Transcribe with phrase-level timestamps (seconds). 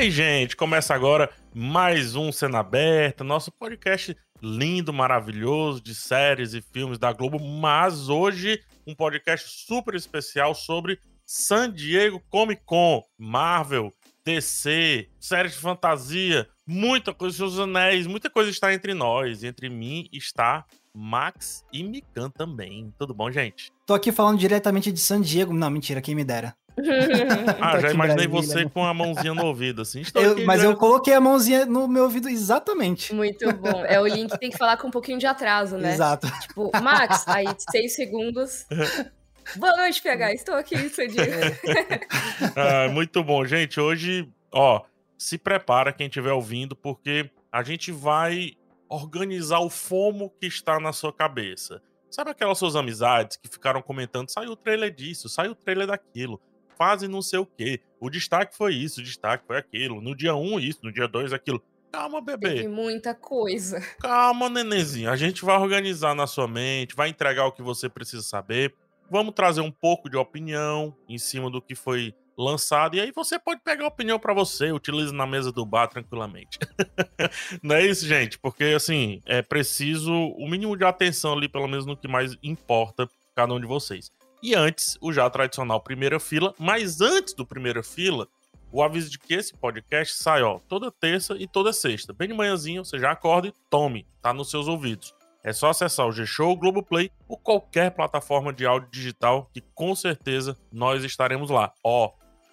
[0.00, 6.62] Aí, gente, começa agora mais um Cena Aberta, nosso podcast lindo, maravilhoso de séries e
[6.62, 13.92] filmes da Globo, mas hoje um podcast super especial sobre San Diego Comic Con, Marvel,
[14.24, 19.44] DC, séries de fantasia, muita coisa, seus anéis, muita coisa está entre nós.
[19.44, 22.92] Entre mim está Max e Mikan também.
[22.98, 23.70] Tudo bom, gente?
[23.86, 25.52] Tô aqui falando diretamente de San Diego.
[25.52, 26.54] Não, mentira, quem me dera.
[27.60, 28.70] Ah, já imaginei você né?
[28.72, 30.02] com a mãozinha no ouvido, assim.
[30.14, 30.68] Eu, mas já...
[30.68, 33.14] eu coloquei a mãozinha no meu ouvido exatamente.
[33.14, 33.84] Muito bom.
[33.86, 35.94] É o link tem que falar com um pouquinho de atraso, né?
[35.94, 36.30] Exato.
[36.40, 38.66] Tipo, Max, aí seis segundos.
[39.56, 40.34] Boa noite, PH.
[40.34, 41.24] Estou aqui, seu dia.
[42.56, 43.80] ah, muito bom, gente.
[43.80, 44.82] Hoje, ó,
[45.18, 48.52] se prepara quem estiver ouvindo, porque a gente vai
[48.88, 51.82] organizar o fomo que está na sua cabeça.
[52.10, 56.40] Sabe aquelas suas amizades que ficaram comentando, saiu o trailer disso, saiu o trailer daquilo,
[56.80, 57.78] fazem não sei o quê.
[58.00, 60.00] O destaque foi isso, o destaque foi aquilo.
[60.00, 61.62] No dia 1, um, isso, no dia 2, aquilo.
[61.92, 62.54] Calma, bebê.
[62.54, 63.80] Tem muita coisa.
[64.00, 65.10] Calma, nenenzinho.
[65.10, 68.74] A gente vai organizar na sua mente, vai entregar o que você precisa saber.
[69.10, 72.96] Vamos trazer um pouco de opinião em cima do que foi lançado.
[72.96, 76.58] E aí você pode pegar a opinião para você, utilize na mesa do bar tranquilamente.
[77.62, 78.38] Não é isso, gente?
[78.38, 83.06] Porque, assim, é preciso o mínimo de atenção ali, pelo menos no que mais importa
[83.34, 84.10] cada um de vocês.
[84.42, 86.54] E antes, o já tradicional primeira fila.
[86.58, 88.26] Mas antes do primeira fila,
[88.72, 92.12] o aviso de que esse podcast sai, ó, toda terça e toda sexta.
[92.12, 95.14] Bem de manhãzinho, você já acorda e tome, tá nos seus ouvidos.
[95.42, 99.94] É só acessar o G-Show, o Globoplay ou qualquer plataforma de áudio digital que com
[99.94, 101.72] certeza nós estaremos lá.
[101.82, 102.12] Ó,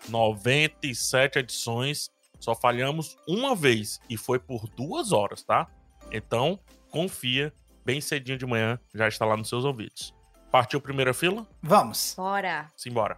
[0.10, 5.68] 97 edições, só falhamos uma vez e foi por duas horas, tá?
[6.12, 7.54] Então, confia,
[7.86, 10.17] bem cedinho de manhã já está lá nos seus ouvidos.
[10.52, 11.46] Partiu primeira fila?
[11.62, 12.14] Vamos.
[12.16, 12.72] Bora.
[12.76, 13.18] Simbora.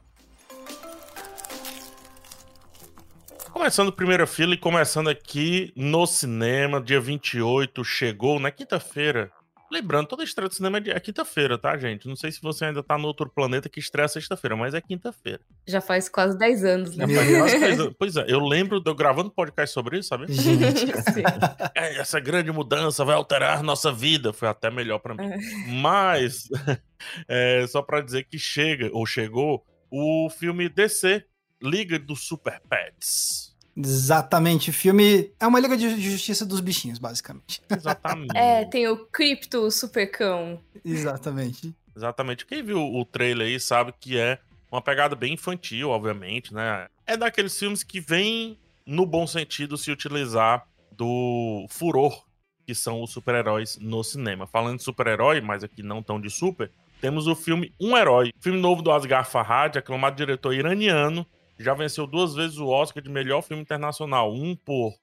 [3.51, 9.31] Começando primeira fila e começando aqui no cinema, dia 28, chegou na quinta-feira,
[9.71, 12.07] Lembrando, toda estreia do cinema é, é quinta-feira, tá, gente?
[12.07, 15.41] Não sei se você ainda tá no outro planeta que estreia sexta-feira, mas é quinta-feira.
[15.67, 17.05] Já faz quase 10 anos, né?
[17.97, 20.31] pois é, eu lembro de eu gravando podcast sobre isso, sabe?
[20.31, 20.91] Gente.
[21.75, 24.33] é, essa grande mudança vai alterar nossa vida.
[24.33, 25.25] Foi até melhor para mim.
[25.25, 25.37] É.
[25.67, 26.47] Mas,
[27.27, 31.23] é, só para dizer que chega, ou chegou, o filme DC,
[31.61, 33.48] Liga dos Super Pets.
[33.79, 34.69] Exatamente.
[34.69, 37.61] O filme é uma liga de justiça dos bichinhos, basicamente.
[37.69, 38.35] Exatamente.
[38.35, 40.59] é, tem o Crypto Supercão.
[40.83, 41.73] Exatamente.
[41.95, 42.45] Exatamente.
[42.45, 44.39] Quem viu o trailer aí sabe que é
[44.71, 46.87] uma pegada bem infantil, obviamente, né?
[47.05, 52.23] É daqueles filmes que vem, no bom sentido, se utilizar do furor
[52.69, 54.45] que são os super-heróis no cinema.
[54.45, 56.69] Falando de super-herói, mas aqui não tão de super,
[57.01, 61.25] temos o filme Um Herói, filme novo do Asghar Farhad, aclamado diretor iraniano,
[61.59, 64.93] já venceu duas vezes o Oscar de melhor filme internacional, um por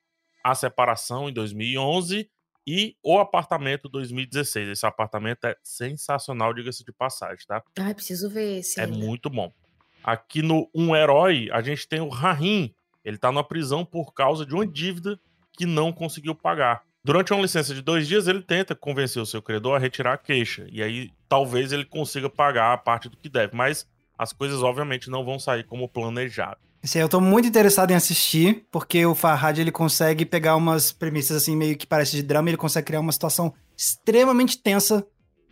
[0.42, 2.28] A Separação em 2011
[2.66, 4.68] e O Apartamento 2016.
[4.68, 7.62] Esse apartamento é sensacional, diga-se de passagem, tá?
[7.78, 8.80] Ah, preciso ver esse.
[8.80, 8.96] É ainda.
[8.96, 9.52] muito bom.
[10.02, 12.74] Aqui no Um Herói, a gente tem o Rahim.
[13.04, 15.20] Ele tá na prisão por causa de uma dívida
[15.52, 16.82] que não conseguiu pagar.
[17.04, 20.18] Durante uma licença de dois dias, ele tenta convencer o seu credor a retirar a
[20.18, 20.66] queixa.
[20.72, 23.54] E aí, talvez ele consiga pagar a parte do que deve.
[23.54, 23.86] Mas
[24.18, 26.58] as coisas obviamente não vão sair como planejado.
[26.82, 30.92] Esse aí eu tô muito interessado em assistir, porque o Farhad ele consegue pegar umas
[30.92, 35.04] premissas assim meio que parece de drama, ele consegue criar uma situação extremamente tensa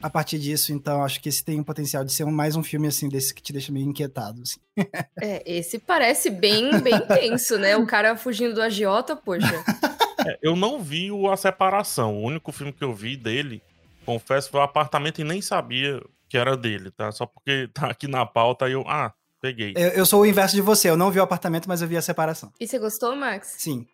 [0.03, 2.87] a partir disso, então acho que esse tem o potencial de ser mais um filme
[2.87, 4.61] assim desse que te deixa meio inquietado, assim.
[5.21, 7.77] É, esse parece bem, bem tenso, né?
[7.77, 9.65] O cara fugindo do agiota, poxa.
[10.27, 12.17] É, eu não vi o A Separação.
[12.17, 13.63] O único filme que eu vi dele,
[14.05, 16.03] confesso, foi o Apartamento e nem sabia
[16.35, 17.13] que era dele, tá?
[17.13, 19.73] Só porque tá aqui na pauta e eu, ah, peguei.
[19.77, 21.97] Eu, eu, sou o inverso de você, eu não vi o apartamento, mas eu vi
[21.97, 22.51] a separação.
[22.59, 23.55] E você gostou, Max?
[23.57, 23.87] Sim.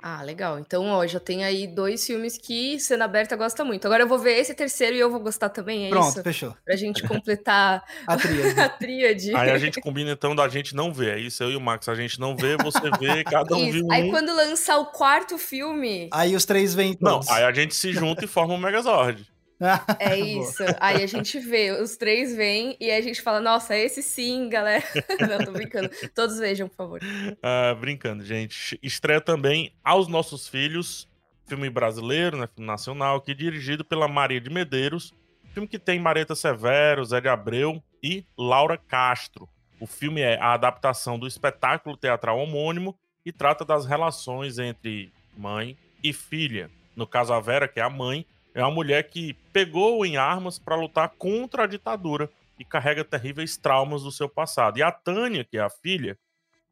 [0.00, 0.60] Ah, legal.
[0.60, 3.84] Então, ó, já tem aí dois filmes que Cena Aberta gosta muito.
[3.84, 6.22] Agora eu vou ver esse terceiro e eu vou gostar também, é Pronto, isso?
[6.22, 6.54] fechou.
[6.64, 8.54] Pra gente completar a tríade.
[8.62, 9.34] a tríade.
[9.34, 11.16] Aí a gente combina então da gente não ver.
[11.16, 11.88] É isso, eu e o Max.
[11.88, 13.92] A gente não vê, você vê, cada um viu um.
[13.92, 16.08] Aí quando lançar o quarto filme...
[16.12, 17.26] Aí os três vêm todos.
[17.26, 19.26] Não, aí a gente se junta e forma um Megazord.
[19.98, 20.62] É isso.
[20.80, 24.84] Aí a gente vê, os três vêm e a gente fala, nossa, esse sim, galera.
[25.28, 25.90] Não, tô brincando.
[26.14, 27.00] Todos vejam, por favor.
[27.02, 28.78] Uh, brincando, gente.
[28.82, 31.08] Estreia também Aos Nossos Filhos,
[31.46, 35.12] filme brasileiro, né, filme nacional, que é dirigido pela Maria de Medeiros.
[35.52, 39.48] Filme que tem Mareta Severo, Zé de Abreu e Laura Castro.
[39.80, 45.76] O filme é a adaptação do espetáculo teatral homônimo e trata das relações entre mãe
[46.02, 46.70] e filha.
[46.94, 48.26] No caso, a Vera, que é a mãe,
[48.58, 52.28] é uma mulher que pegou em armas para lutar contra a ditadura
[52.58, 54.78] e carrega terríveis traumas do seu passado.
[54.78, 56.18] E a Tânia, que é a filha,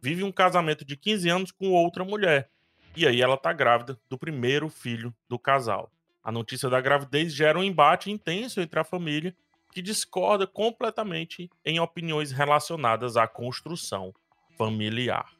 [0.00, 2.50] vive um casamento de 15 anos com outra mulher.
[2.96, 5.88] E aí ela tá grávida do primeiro filho do casal.
[6.24, 9.32] A notícia da gravidez gera um embate intenso entre a família,
[9.72, 14.12] que discorda completamente em opiniões relacionadas à construção
[14.58, 15.30] familiar.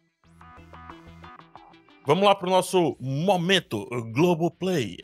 [2.04, 4.98] Vamos lá para o nosso momento Globoplay.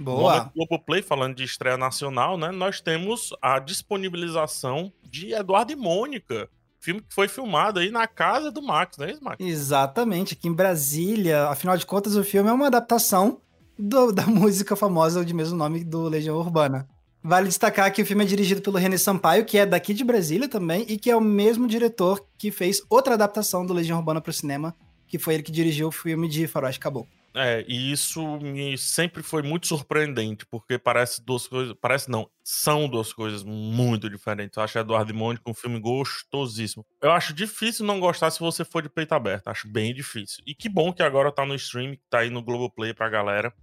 [0.00, 0.32] Boa.
[0.32, 2.50] Momento Globoplay, falando de estreia nacional, né?
[2.50, 6.48] Nós temos a disponibilização de Eduardo e Mônica,
[6.80, 9.36] filme que foi filmado aí na casa do Max, não é isso, Max?
[9.38, 11.48] Exatamente, aqui em Brasília.
[11.48, 13.40] Afinal de contas, o filme é uma adaptação
[13.78, 16.88] do, da música famosa de mesmo nome do Legião Urbana.
[17.22, 20.48] Vale destacar que o filme é dirigido pelo René Sampaio, que é daqui de Brasília
[20.48, 24.30] também, e que é o mesmo diretor que fez outra adaptação do Legião Urbana para
[24.30, 24.74] o cinema,
[25.06, 27.19] que foi ele que dirigiu o filme de Faroeste Caboclo.
[27.34, 31.74] É, e isso me sempre foi muito surpreendente, porque parece duas coisas.
[31.80, 34.56] Parece não, são duas coisas muito diferentes.
[34.56, 36.84] Eu acho Eduardo e Mônica um filme gostosíssimo.
[37.00, 39.48] Eu acho difícil não gostar se você for de peito aberto.
[39.48, 40.42] Acho bem difícil.
[40.46, 43.54] E que bom que agora tá no stream, tá aí no Globoplay pra galera.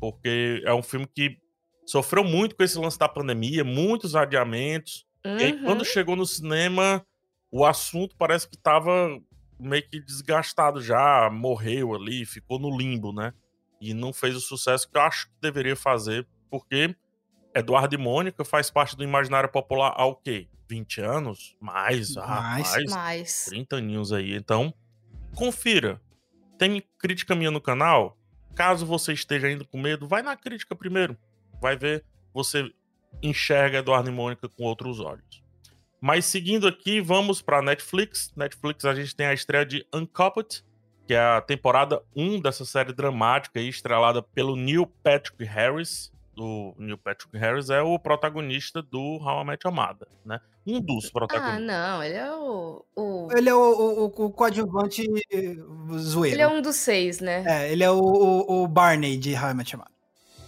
[0.00, 1.38] Porque é um filme que
[1.86, 5.06] sofreu muito com esse lance da pandemia, muitos adiamentos.
[5.24, 5.36] Uhum.
[5.38, 7.06] E aí, quando chegou no cinema,
[7.52, 9.20] o assunto parece que tava
[9.62, 13.32] meio que desgastado já, morreu ali, ficou no limbo, né?
[13.80, 16.94] E não fez o sucesso que eu acho que deveria fazer, porque
[17.54, 20.48] Eduardo e Mônica faz parte do imaginário popular há o quê?
[20.68, 21.56] 20 anos?
[21.60, 22.70] Mais, ah, Mais.
[22.70, 23.44] mais, Mais.
[23.46, 24.34] 30 aninhos aí.
[24.34, 24.72] Então,
[25.34, 26.00] confira.
[26.58, 28.16] Tem crítica minha no canal?
[28.54, 31.16] Caso você esteja indo com medo, vai na crítica primeiro.
[31.60, 32.70] Vai ver, você
[33.22, 35.41] enxerga Eduardo e Mônica com outros olhos.
[36.04, 38.32] Mas seguindo aqui, vamos para Netflix.
[38.36, 40.64] Netflix a gente tem a estreia de Uncoupled,
[41.06, 46.10] que é a temporada 1 dessa série dramática aí, estrelada pelo Neil Patrick Harris.
[46.36, 50.40] O Neil Patrick Harris é o protagonista do How I Met Your Mother, né?
[50.66, 51.66] Um dos Ah, protagonistas.
[51.66, 52.84] não, ele é o.
[52.96, 55.04] o- Ele é o, o, o- o coadjuvante
[55.98, 56.34] zoeiro.
[56.36, 57.44] Ele é um dos seis, né?
[57.46, 59.91] É, ele é o, o, o Barney de How I Met Your Mother.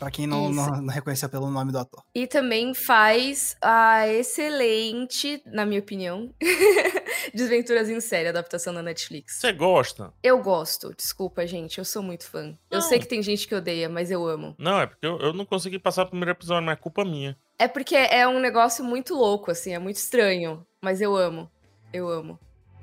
[0.05, 2.05] Pra quem não, não, não reconheceu pelo nome do ator.
[2.15, 6.29] E também faz a excelente, na minha opinião,
[7.33, 9.41] Desventuras em Série, adaptação da Netflix.
[9.41, 10.12] Você gosta?
[10.23, 12.55] Eu gosto, desculpa, gente, eu sou muito fã.
[12.71, 12.83] Eu Não.
[12.83, 14.55] sei que tem gente que odeia, mas eu amo.
[14.59, 17.35] Não, é porque eu, eu não consegui passar o primeiro episódio, mas é culpa minha.
[17.59, 21.51] É porque é um negócio muito louco, assim, é muito estranho, mas eu amo.
[21.95, 22.39] Eu amo.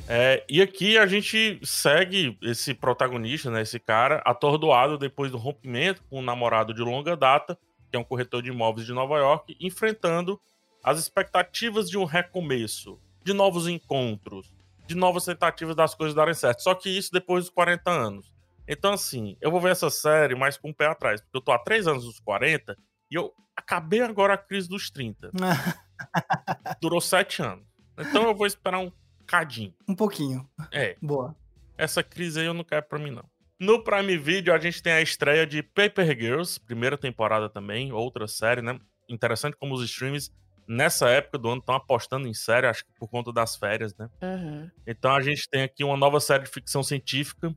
[0.07, 6.03] É, e aqui a gente segue esse protagonista, né, esse cara, atordoado depois do rompimento
[6.09, 7.57] com um namorado de longa data,
[7.89, 10.39] que é um corretor de imóveis de Nova York, enfrentando
[10.83, 14.53] as expectativas de um recomeço, de novos encontros,
[14.87, 16.63] de novas tentativas das coisas darem certo.
[16.63, 18.31] Só que isso depois dos 40 anos.
[18.67, 21.51] Então, assim, eu vou ver essa série mais com o pé atrás, porque eu tô
[21.51, 22.75] há três anos dos 40
[23.09, 25.31] e eu acabei agora a crise dos 30.
[26.81, 27.65] Durou sete anos.
[27.97, 28.91] Então eu vou esperar um
[29.31, 29.73] cadinho.
[29.87, 30.45] um pouquinho.
[30.71, 31.33] É, Boa.
[31.77, 33.23] essa crise aí eu não quero pra mim, não.
[33.57, 38.27] No Prime Video, a gente tem a estreia de Paper Girls, primeira temporada também, outra
[38.27, 38.77] série, né?
[39.07, 40.31] Interessante como os streams,
[40.67, 44.09] nessa época do ano, estão apostando em série, acho que por conta das férias, né?
[44.21, 44.69] Uhum.
[44.85, 47.55] Então a gente tem aqui uma nova série de ficção científica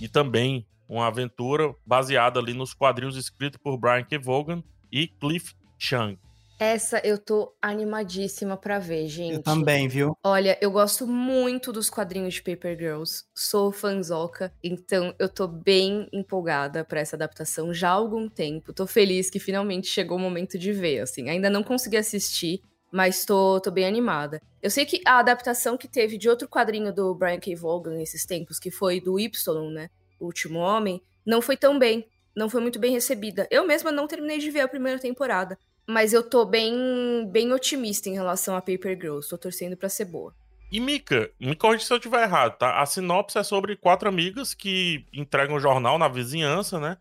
[0.00, 4.18] e também uma aventura baseada ali nos quadrinhos escritos por Brian K.
[4.18, 6.18] Vaughan e Cliff Chang.
[6.60, 9.36] Essa eu tô animadíssima pra ver, gente.
[9.36, 10.14] Eu também, viu?
[10.22, 13.24] Olha, eu gosto muito dos quadrinhos de Paper Girls.
[13.34, 18.74] Sou fanzoca, então eu tô bem empolgada pra essa adaptação já há algum tempo.
[18.74, 21.30] Tô feliz que finalmente chegou o momento de ver, assim.
[21.30, 22.60] Ainda não consegui assistir,
[22.92, 24.38] mas tô, tô bem animada.
[24.62, 27.54] Eu sei que a adaptação que teve de outro quadrinho do Brian K.
[27.54, 29.88] Vaughan nesses tempos, que foi do Y, né?
[30.20, 32.06] O Último Homem, não foi tão bem.
[32.36, 33.48] Não foi muito bem recebida.
[33.50, 35.58] Eu mesma não terminei de ver a primeira temporada.
[35.86, 39.28] Mas eu tô bem, bem otimista em relação a Paper Girls.
[39.28, 40.34] Tô torcendo pra ser boa.
[40.70, 42.80] E Mika, me corrija se eu estiver errado, tá?
[42.80, 46.96] A sinopse é sobre quatro amigas que entregam jornal na vizinhança, né?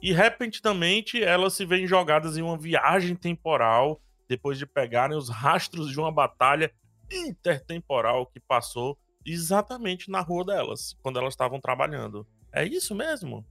[0.00, 5.90] E repentinamente elas se veem jogadas em uma viagem temporal depois de pegarem os rastros
[5.90, 6.72] de uma batalha
[7.10, 12.26] intertemporal que passou exatamente na rua delas, quando elas estavam trabalhando.
[12.52, 13.44] É isso mesmo?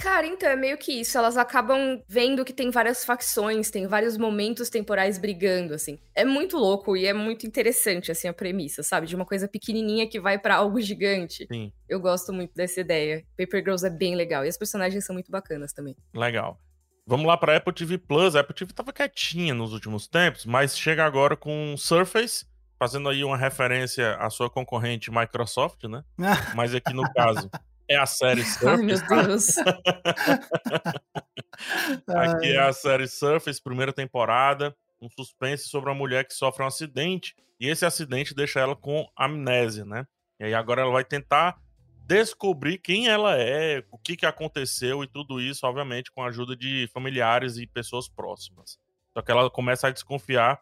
[0.00, 1.18] Cara, então é meio que isso.
[1.18, 5.98] Elas acabam vendo que tem várias facções, tem vários momentos temporais brigando, assim.
[6.14, 9.06] É muito louco e é muito interessante, assim, a premissa, sabe?
[9.06, 11.46] De uma coisa pequenininha que vai pra algo gigante.
[11.52, 13.24] Sim, Eu gosto muito dessa ideia.
[13.36, 15.94] Paper Girls é bem legal e as personagens são muito bacanas também.
[16.14, 16.58] legal.
[17.06, 18.36] Vamos lá para Apple TV Plus.
[18.36, 22.46] A Apple TV tava quietinha nos últimos tempos, mas chega agora com Surface,
[22.78, 26.04] fazendo aí uma referência à sua concorrente Microsoft, né?
[26.54, 27.50] Mas aqui no caso
[27.90, 29.26] é a série Ai, meu Surface.
[29.26, 29.58] Deus.
[32.06, 36.68] Aqui é a série Surface, primeira temporada, um suspense sobre uma mulher que sofre um
[36.68, 40.06] acidente e esse acidente deixa ela com amnésia, né?
[40.38, 41.58] E aí agora ela vai tentar
[42.06, 46.54] descobrir quem ela é, o que, que aconteceu e tudo isso, obviamente, com a ajuda
[46.56, 48.78] de familiares e pessoas próximas.
[49.12, 50.60] Só que ela começa a desconfiar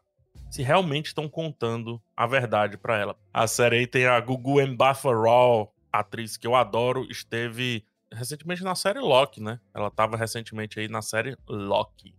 [0.51, 3.19] se realmente estão contando a verdade para ela.
[3.33, 8.75] A série aí tem a Gugu Mbatha Raw, atriz que eu adoro, esteve recentemente na
[8.75, 9.61] série Loki, né?
[9.75, 12.15] Ela estava recentemente aí na série Loki.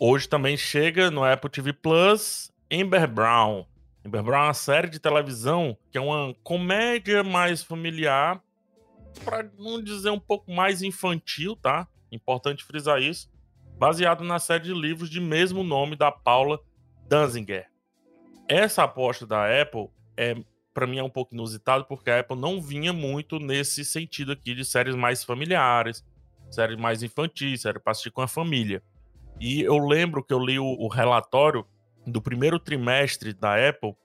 [0.00, 3.66] Hoje também chega no Apple TV Plus Amber Brown.
[4.04, 8.42] Amber Brown é uma série de televisão que é uma comédia mais familiar,
[9.24, 11.88] para não dizer um pouco mais infantil, tá?
[12.12, 13.30] Importante frisar isso.
[13.76, 16.60] Baseado na série de livros de mesmo nome da Paula
[17.08, 17.68] Danziger.
[18.48, 20.36] Essa aposta da Apple é
[20.78, 24.54] para mim é um pouco inusitado porque a Apple não vinha muito nesse sentido aqui
[24.54, 26.06] de séries mais familiares,
[26.52, 28.80] séries mais infantis, séries para assistir com a família.
[29.40, 31.66] E eu lembro que eu li o, o relatório
[32.06, 33.96] do primeiro trimestre da Apple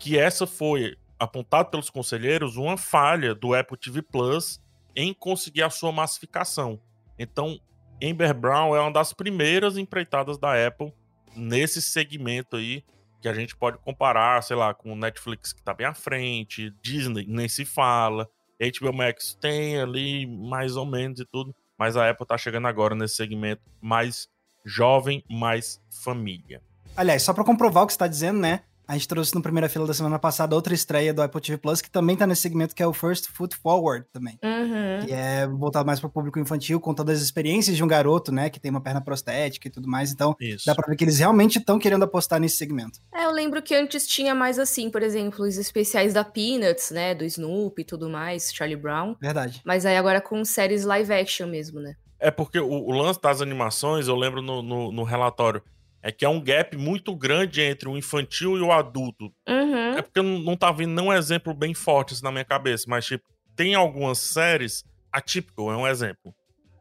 [0.00, 4.60] que essa foi apontado pelos conselheiros uma falha do Apple TV Plus
[4.96, 6.80] em conseguir a sua massificação.
[7.16, 7.56] Então,
[8.02, 10.92] Amber Brown é uma das primeiras empreitadas da Apple
[11.36, 12.82] nesse segmento aí
[13.20, 16.74] que a gente pode comparar, sei lá, com o Netflix que tá bem à frente,
[16.82, 18.28] Disney nem se fala,
[18.60, 22.94] HBO Max tem ali mais ou menos e tudo, mas a Apple tá chegando agora
[22.94, 24.28] nesse segmento mais
[24.64, 26.62] jovem, mais família.
[26.96, 28.62] Aliás, só para comprovar o que você tá dizendo, né?
[28.90, 31.80] A gente trouxe no primeira fila da semana passada outra estreia do Apple TV Plus,
[31.80, 34.36] que também tá nesse segmento, que é o First Foot Forward também.
[34.42, 35.06] Uhum.
[35.06, 38.50] Que é voltado mais para o público infantil, contando as experiências de um garoto, né?
[38.50, 40.10] Que tem uma perna prostética e tudo mais.
[40.10, 40.66] Então, Isso.
[40.66, 42.98] dá pra ver que eles realmente estão querendo apostar nesse segmento.
[43.14, 47.14] É, eu lembro que antes tinha mais assim, por exemplo, os especiais da Peanuts, né?
[47.14, 49.14] Do Snoopy e tudo mais, Charlie Brown.
[49.20, 49.62] Verdade.
[49.64, 51.94] Mas aí agora com séries live action mesmo, né?
[52.18, 55.62] É porque o, o lance das animações, eu lembro no, no, no relatório,
[56.02, 59.32] é que é um gap muito grande entre o infantil e o adulto.
[59.48, 59.92] Uhum.
[59.96, 63.24] É porque eu não, tá vindo nenhum exemplo bem forte na minha cabeça, mas tipo,
[63.56, 66.34] tem algumas séries, a Typical é um exemplo.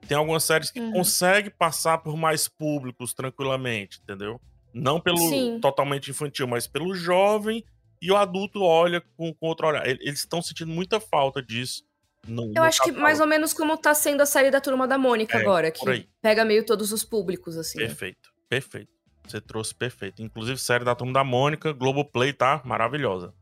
[0.07, 0.91] Tem algumas séries que Uhum.
[0.91, 4.39] consegue passar por mais públicos tranquilamente, entendeu?
[4.73, 5.59] Não pelo Sim.
[5.61, 7.63] totalmente infantil, mas pelo jovem
[8.01, 9.85] e o adulto olha com, com outro olhar.
[9.85, 11.83] Ele- Eles estão sentindo muita falta disso.
[12.27, 14.97] No, Eu acho que mais ou menos como tá sendo a série da Turma da
[14.97, 17.77] Mônica É, agora, que pega meio todos os públicos, assim.
[17.79, 18.91] Perfeito, perfeito.
[19.29, 20.21] Você trouxe perfeito.
[20.21, 22.62] Inclusive, série da Turma da Mônica, Globoplay, tá?
[22.65, 23.33] Maravilhosa.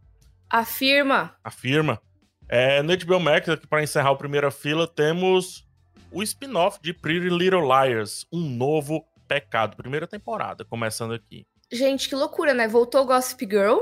[0.50, 1.36] Afirma.
[1.44, 2.02] Afirma.
[2.50, 5.68] É, no HBO Max, aqui para encerrar o primeira fila, temos
[6.12, 9.76] o spin-off de Pretty Little Liars, um novo pecado.
[9.76, 11.46] Primeira temporada, começando aqui.
[11.72, 12.68] Gente, que loucura, né?
[12.68, 13.80] Voltou Gossip Girl.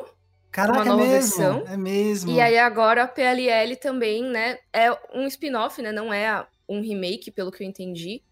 [0.51, 1.37] Caraca, Uma nova é mesmo.
[1.37, 1.63] versão.
[1.67, 2.31] É mesmo.
[2.31, 4.57] E aí agora a PLL também, né?
[4.73, 5.91] É um spin-off, né?
[5.91, 8.23] Não é um remake, pelo que eu entendi.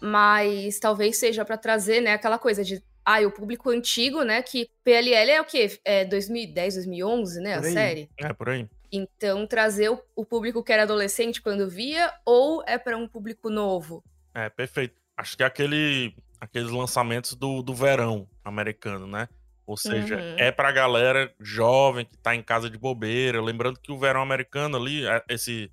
[0.00, 2.12] Mas talvez seja pra trazer, né?
[2.12, 2.82] Aquela coisa de.
[3.12, 4.42] Ah, o público antigo, né?
[4.42, 5.78] Que PLL é o quê?
[5.84, 7.56] É 2010, 2011, né?
[7.56, 7.72] Por A aí.
[7.72, 8.10] série.
[8.18, 8.68] É, por aí.
[8.92, 13.48] Então, trazer o, o público que era adolescente quando via, ou é pra um público
[13.50, 14.02] novo?
[14.34, 15.00] É, perfeito.
[15.16, 19.28] Acho que é aquele, aqueles lançamentos do, do verão americano, né?
[19.66, 20.36] Ou seja, Uhum.
[20.38, 23.40] é pra galera jovem que tá em casa de bobeira.
[23.40, 25.70] Lembrando que o verão americano ali, é- esse,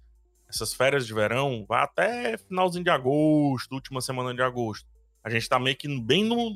[0.48, 4.88] essas férias de verão, vai até finalzinho de agosto, última semana de agosto.
[5.24, 6.56] A gente tá meio que bem no,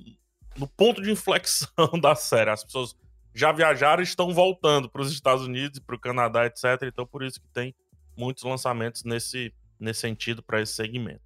[0.57, 1.69] no ponto de inflexão
[2.01, 2.49] da série.
[2.49, 2.95] As pessoas
[3.33, 6.83] já viajaram e estão voltando para os Estados Unidos, para o Canadá, etc.
[6.83, 7.73] Então, por isso que tem
[8.17, 11.21] muitos lançamentos nesse, nesse sentido para esse segmento.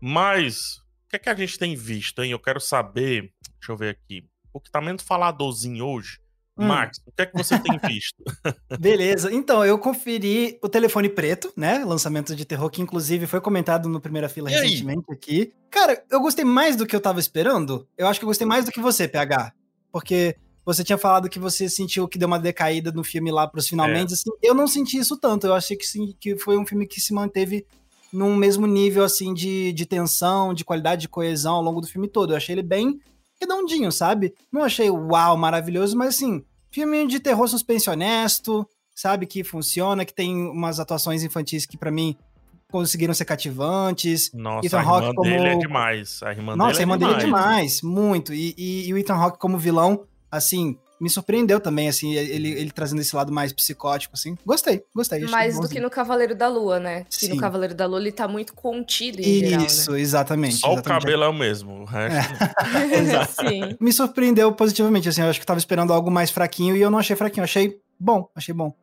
[0.00, 2.32] Mas, o que é que a gente tem visto, hein?
[2.32, 3.32] Eu quero saber.
[3.58, 4.24] Deixa eu ver aqui.
[4.52, 6.18] O que tá menos faladorzinho hoje.
[6.60, 6.66] Hum.
[6.66, 8.22] Max, o que é que você tem visto?
[8.78, 11.84] Beleza, então eu conferi o Telefone Preto, né?
[11.84, 14.62] Lançamento de terror que inclusive foi comentado no primeira fila E aí?
[14.62, 15.52] recentemente aqui.
[15.70, 17.88] Cara, eu gostei mais do que eu tava esperando.
[17.96, 19.52] Eu acho que eu gostei mais do que você, PH.
[19.90, 23.68] Porque você tinha falado que você sentiu que deu uma decaída no filme lá pros
[23.68, 24.14] finalmente.
[24.14, 25.46] Assim, eu não senti isso tanto.
[25.46, 27.64] Eu achei que, sim, que foi um filme que se manteve
[28.12, 32.08] num mesmo nível assim de, de tensão, de qualidade, de coesão ao longo do filme
[32.08, 32.32] todo.
[32.32, 33.00] Eu achei ele bem
[33.40, 34.34] redondinho, sabe?
[34.52, 39.26] Não achei uau, maravilhoso, mas assim, filme de terror suspense honesto, sabe?
[39.26, 42.16] Que funciona, que tem umas atuações infantis que pra mim
[42.70, 44.30] conseguiram ser cativantes.
[44.32, 46.22] Nossa, Ethan a irmã Hawke dele é como- demais.
[46.22, 47.44] A irmã Nossa, a dele irmã é dele é demais.
[47.80, 48.32] demais, muito.
[48.32, 52.70] E, e- e o Ethan Hawke como vilão, assim, me surpreendeu também, assim, ele, ele
[52.70, 54.36] trazendo esse lado mais psicótico, assim.
[54.44, 55.20] Gostei, gostei.
[55.20, 57.06] Mais do que no Cavaleiro da Lua, né?
[57.08, 57.28] Que Sim.
[57.30, 60.56] no Cavaleiro da Lua ele tá muito contido em geral, Isso, exatamente.
[60.56, 61.02] Só o exatamente.
[61.02, 61.80] cabelo é o mesmo.
[61.80, 62.32] O resto.
[62.32, 62.50] né?
[63.00, 63.32] Exato.
[63.40, 63.76] Sim.
[63.80, 66.90] me surpreendeu positivamente, assim, eu acho que eu tava esperando algo mais fraquinho e eu
[66.90, 68.74] não achei fraquinho, eu achei bom, achei bom.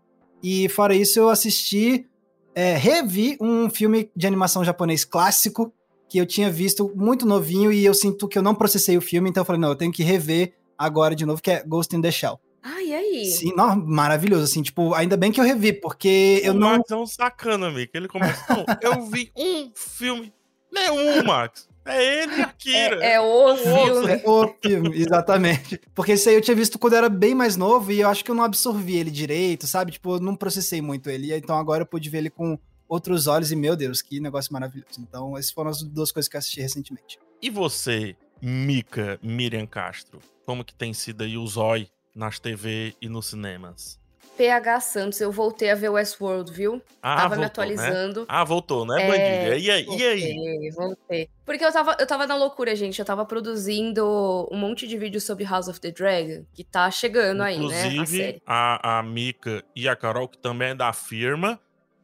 [0.42, 2.08] E fora isso, eu assisti,
[2.56, 5.72] é, revi um filme de animação japonês clássico
[6.10, 9.30] que eu tinha visto muito novinho e eu sinto que eu não processei o filme,
[9.30, 12.02] então eu falei, não, eu tenho que rever agora de novo, que é Ghost in
[12.02, 12.40] the Shell.
[12.62, 13.26] Ah, e aí?
[13.26, 16.78] Sim, não, maravilhoso, assim, tipo, ainda bem que eu revi, porque eu o não...
[16.78, 17.92] Max é um sacana, amigo.
[17.94, 18.44] Ele começa.
[18.50, 20.34] Não, eu vi um filme.
[20.72, 21.68] Nenhum, Max.
[21.86, 23.02] É ele e a Kira.
[23.02, 24.12] É, é o filme.
[24.12, 25.80] É o filme, exatamente.
[25.96, 28.26] Porque esse aí eu tinha visto quando eu era bem mais novo e eu acho
[28.26, 29.94] que eu não absorvi ele direito, sabe?
[29.94, 31.34] Tipo, eu não processei muito ele.
[31.34, 35.00] Então agora eu pude ver ele com outros olhos e, meu Deus, que negócio maravilhoso.
[35.00, 37.18] Então, essas foram as duas coisas que eu assisti recentemente.
[37.42, 40.20] E você, Mika Miriam Castro?
[40.46, 44.00] Como que tem sido aí o Zói nas TV e nos cinemas?
[44.38, 46.80] PH Santos, eu voltei a ver Westworld, viu?
[47.02, 48.20] Ah, tava voltou, me atualizando.
[48.22, 48.26] Né?
[48.30, 49.58] Ah, voltou, né, É, bandida?
[49.58, 49.84] E aí?
[49.86, 50.72] Voltei, E aí?
[50.76, 51.30] voltei.
[51.44, 53.00] Porque eu tava, eu tava na loucura, gente.
[53.00, 57.42] Eu tava produzindo um monte de vídeos sobre House of the Dragon, que tá chegando
[57.42, 57.88] aí, né?
[57.88, 61.60] Inclusive, a, a Mika e a Carol, que também é da firma,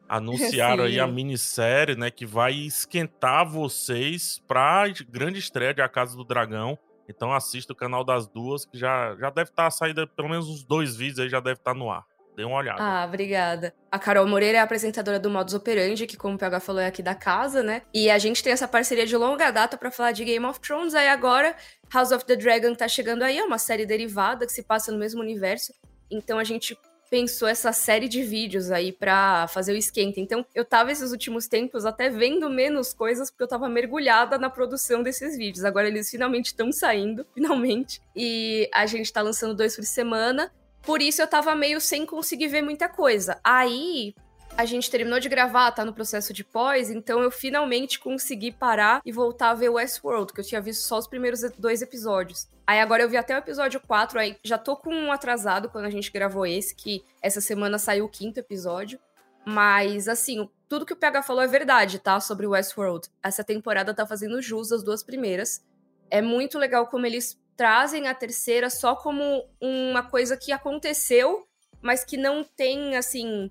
[0.08, 1.12] anunciaram aí a Sim.
[1.12, 2.10] minissérie, né?
[2.10, 6.78] Que vai esquentar vocês pra grande estreia de A Casa do Dragão.
[7.08, 10.64] Então assista o canal das duas, que já, já deve estar saída, pelo menos uns
[10.64, 12.04] dois vídeos aí já deve estar no ar.
[12.36, 12.82] Dê uma olhada.
[12.82, 13.72] Ah, obrigada.
[13.92, 16.86] A Carol Moreira é a apresentadora do Modus Operandi, que, como o PH falou, é
[16.86, 17.82] aqui da casa, né?
[17.94, 20.94] E a gente tem essa parceria de longa data pra falar de Game of Thrones.
[20.94, 21.54] Aí agora,
[21.92, 24.98] House of the Dragon tá chegando aí, é uma série derivada que se passa no
[24.98, 25.72] mesmo universo.
[26.10, 26.76] Então a gente
[27.14, 30.18] pensou essa série de vídeos aí pra fazer o esquenta.
[30.18, 34.50] Então eu tava esses últimos tempos até vendo menos coisas porque eu tava mergulhada na
[34.50, 35.64] produção desses vídeos.
[35.64, 38.02] Agora eles finalmente estão saindo, finalmente.
[38.16, 40.50] E a gente tá lançando dois por semana.
[40.82, 43.38] Por isso eu tava meio sem conseguir ver muita coisa.
[43.44, 44.12] Aí
[44.56, 49.00] a gente terminou de gravar, tá no processo de pós, então eu finalmente consegui parar
[49.04, 52.48] e voltar a ver Westworld, que eu tinha visto só os primeiros dois episódios.
[52.66, 55.84] Aí agora eu vi até o episódio 4, aí já tô com um atrasado quando
[55.84, 58.98] a gente gravou esse, que essa semana saiu o quinto episódio.
[59.44, 62.18] Mas, assim, tudo que o PH falou é verdade, tá?
[62.18, 63.08] Sobre Westworld.
[63.22, 65.62] Essa temporada tá fazendo jus às duas primeiras.
[66.10, 71.46] É muito legal como eles trazem a terceira só como uma coisa que aconteceu,
[71.82, 73.50] mas que não tem, assim,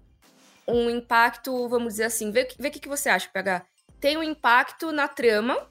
[0.68, 2.32] um impacto, vamos dizer assim.
[2.32, 3.66] Vê, o que, que você acha, PH.
[4.00, 5.70] Tem um impacto na trama,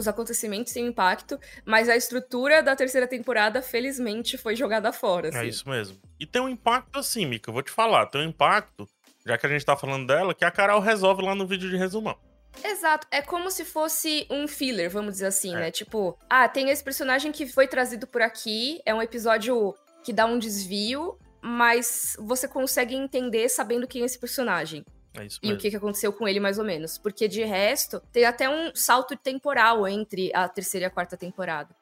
[0.00, 5.28] os acontecimentos têm impacto, mas a estrutura da terceira temporada, felizmente, foi jogada fora.
[5.28, 5.48] É assim.
[5.48, 5.98] isso mesmo.
[6.18, 8.06] E tem um impacto assim, Mika, eu vou te falar.
[8.06, 8.88] Tem um impacto,
[9.26, 11.76] já que a gente tá falando dela, que a Carol resolve lá no vídeo de
[11.76, 12.16] resumão.
[12.64, 15.60] Exato, é como se fosse um filler, vamos dizer assim, É.
[15.60, 15.70] né?
[15.70, 20.26] Tipo, ah, tem esse personagem que foi trazido por aqui, é um episódio que dá
[20.26, 24.84] um desvio, mas você consegue entender sabendo quem é esse personagem
[25.14, 25.58] É isso e mesmo.
[25.58, 26.98] o que, que aconteceu com ele, mais ou menos.
[26.98, 31.74] Porque de resto, tem até um salto temporal entre a terceira e a quarta temporada.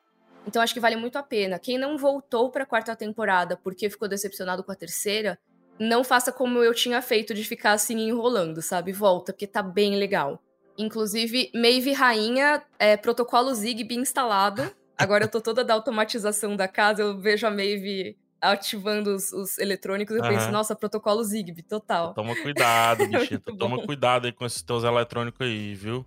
[0.47, 1.59] Então acho que vale muito a pena.
[1.59, 5.39] Quem não voltou pra quarta temporada porque ficou decepcionado com a terceira,
[5.79, 8.93] não faça como eu tinha feito de ficar assim enrolando, sabe?
[8.93, 10.41] Volta, porque tá bem legal.
[10.79, 14.71] Inclusive, Maeve Rainha, é, protocolo Zigbee instalado.
[14.97, 19.59] Agora eu tô toda da automatização da casa, eu vejo a Maeve ativando os, os
[19.59, 20.51] eletrônicos, eu penso, Aham.
[20.53, 22.14] nossa, protocolo Zigbee, total.
[22.14, 23.40] Toma cuidado, bichinho.
[23.46, 23.87] Muito Toma bom.
[23.87, 26.05] cuidado aí com esses teus eletrônicos aí, viu?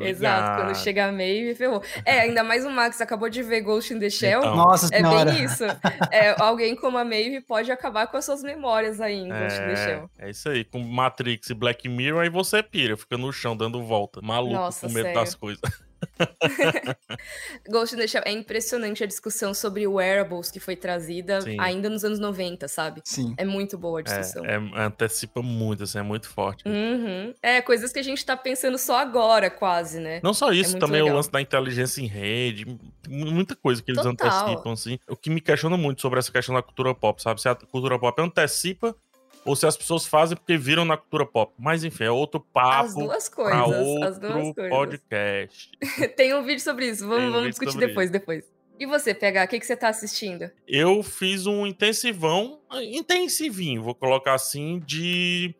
[0.00, 1.82] Exato, quando chega a Maeve, ferrou.
[2.04, 4.40] É, ainda mais o Max acabou de ver Ghost in the Shell.
[4.40, 4.56] Então.
[4.56, 5.30] Nossa É senhora.
[5.32, 5.64] bem isso.
[6.10, 9.64] É, alguém como a Maeve pode acabar com as suas memórias aí em Ghost in
[9.66, 10.10] the É, Shell.
[10.18, 10.64] é isso aí.
[10.64, 14.20] Com Matrix e Black Mirror, aí você pira, fica no chão dando volta.
[14.22, 15.20] Maluco, Nossa, com medo sério.
[15.20, 15.60] das coisas.
[17.68, 21.56] Ghost in the Shell é impressionante a discussão sobre wearables que foi trazida Sim.
[21.58, 23.00] ainda nos anos 90, sabe?
[23.04, 23.34] Sim.
[23.36, 24.44] É muito boa a discussão.
[24.44, 26.64] É, é- antecipa muito, assim, é muito forte.
[26.66, 27.34] Uhum.
[27.42, 30.20] É, coisas que a gente tá pensando só agora, quase, né?
[30.22, 31.16] Não só isso, muito também o legal.
[31.16, 32.66] lance da inteligência em rede,
[33.08, 34.28] muita coisa que eles Total.
[34.28, 34.98] antecipam, assim.
[35.08, 37.40] O que me questiona muito sobre essa questão da cultura pop, sabe?
[37.40, 38.94] Se a cultura pop antecipa
[39.44, 41.52] ou se as pessoas fazem porque viram na cultura pop.
[41.58, 44.02] Mas enfim, é outro papo As duas coisas.
[44.02, 44.70] As duas outro coisas.
[44.70, 45.70] podcast.
[46.16, 47.06] Tem um vídeo sobre isso.
[47.06, 48.44] Vamos, um vamos discutir depois, depois.
[48.78, 50.50] E você, PH, o que, que você tá assistindo?
[50.66, 55.54] Eu fiz um intensivão, intensivinho, vou colocar assim, de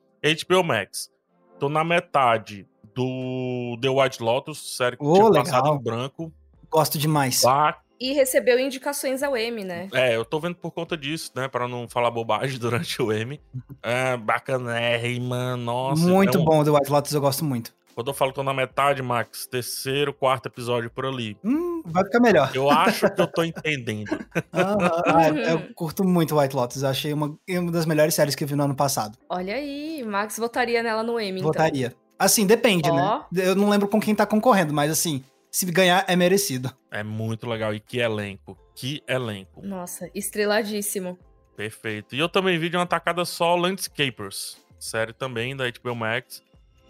[0.46, 1.10] HBO Max.
[1.58, 5.44] Tô na metade do The White Lotus, série que Ô, tinha legal.
[5.44, 6.32] passado em branco.
[6.70, 7.42] Gosto demais.
[7.42, 9.88] Ba- E recebeu indicações ao M, né?
[9.92, 11.48] É, eu tô vendo por conta disso, né?
[11.48, 13.38] Pra não falar bobagem durante o M.
[13.82, 16.00] É, bacanérrima, nossa.
[16.06, 17.72] muito é um- bom, The White Lotus, eu gosto muito.
[17.94, 21.36] Quando eu falo que tô na metade, Max, terceiro, quarto episódio por ali.
[21.44, 22.50] Hum, vai ficar melhor.
[22.54, 24.08] Eu acho que eu tô entendendo.
[24.52, 25.38] Ah, Uhum.
[25.38, 26.82] eu curto muito White Lotus.
[26.84, 29.18] Achei uma, uma das melhores séries que eu vi no ano passado.
[29.28, 31.48] Olha aí, Max votaria nela no M, então.
[31.52, 31.94] Votaria.
[32.18, 32.94] Assim, depende, Ó.
[32.94, 33.24] né?
[33.44, 36.72] Eu não lembro com quem tá concorrendo, mas assim, se ganhar é merecido.
[36.90, 37.74] É muito legal.
[37.74, 38.56] E que elenco.
[38.74, 39.66] Que elenco.
[39.66, 41.18] Nossa, estreladíssimo.
[41.56, 42.14] Perfeito.
[42.14, 44.64] E eu também vi de uma tacada só Landscapers.
[44.78, 46.42] Série também da HBO Max.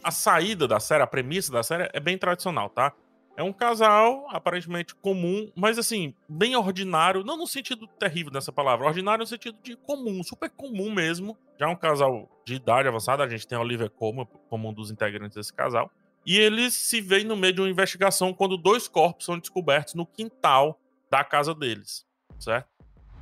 [0.02, 2.92] A saída da série, a premissa da série é bem tradicional, tá?
[3.36, 8.86] É um casal aparentemente comum, mas assim, bem ordinário, não no sentido terrível dessa palavra,
[8.86, 11.36] ordinário no sentido de comum, super comum mesmo.
[11.58, 14.72] Já é um casal de idade avançada, a gente tem a Olivia Colman como um
[14.72, 15.90] dos integrantes desse casal.
[16.24, 20.06] E eles se veem no meio de uma investigação quando dois corpos são descobertos no
[20.06, 20.78] quintal
[21.10, 22.06] da casa deles,
[22.38, 22.68] certo?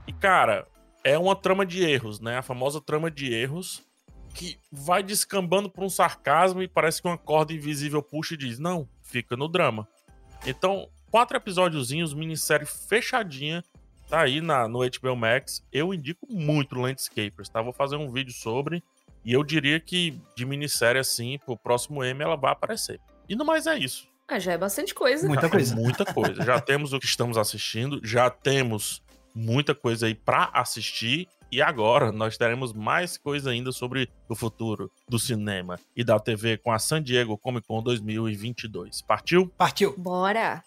[0.06, 0.66] E cara,
[1.04, 2.38] é uma trama de erros, né?
[2.38, 3.86] A famosa trama de erros
[4.34, 8.58] que vai descambando para um sarcasmo e parece que uma corda invisível puxa e diz:
[8.58, 9.88] "Não, fica no drama".
[10.46, 13.64] Então, quatro episódiozinhos, minissérie fechadinha,
[14.08, 15.64] tá aí na, no HBO Max.
[15.72, 17.62] Eu indico muito Landscapers, tá?
[17.62, 18.82] Vou fazer um vídeo sobre.
[19.24, 23.00] E eu diria que de minissérie assim, pro próximo M ela vai aparecer.
[23.28, 24.08] E no mais é isso.
[24.26, 25.26] Ah, já é bastante coisa.
[25.26, 25.74] Muita Já coisa.
[25.74, 26.42] É muita coisa.
[26.44, 29.02] Já temos o que estamos assistindo, já temos
[29.34, 31.26] muita coisa aí pra assistir.
[31.50, 36.58] E agora nós teremos mais coisa ainda sobre o futuro do cinema e da TV
[36.58, 39.00] com a San Diego Comic Con 2022.
[39.00, 39.48] Partiu?
[39.56, 39.94] Partiu.
[39.96, 40.62] Bora!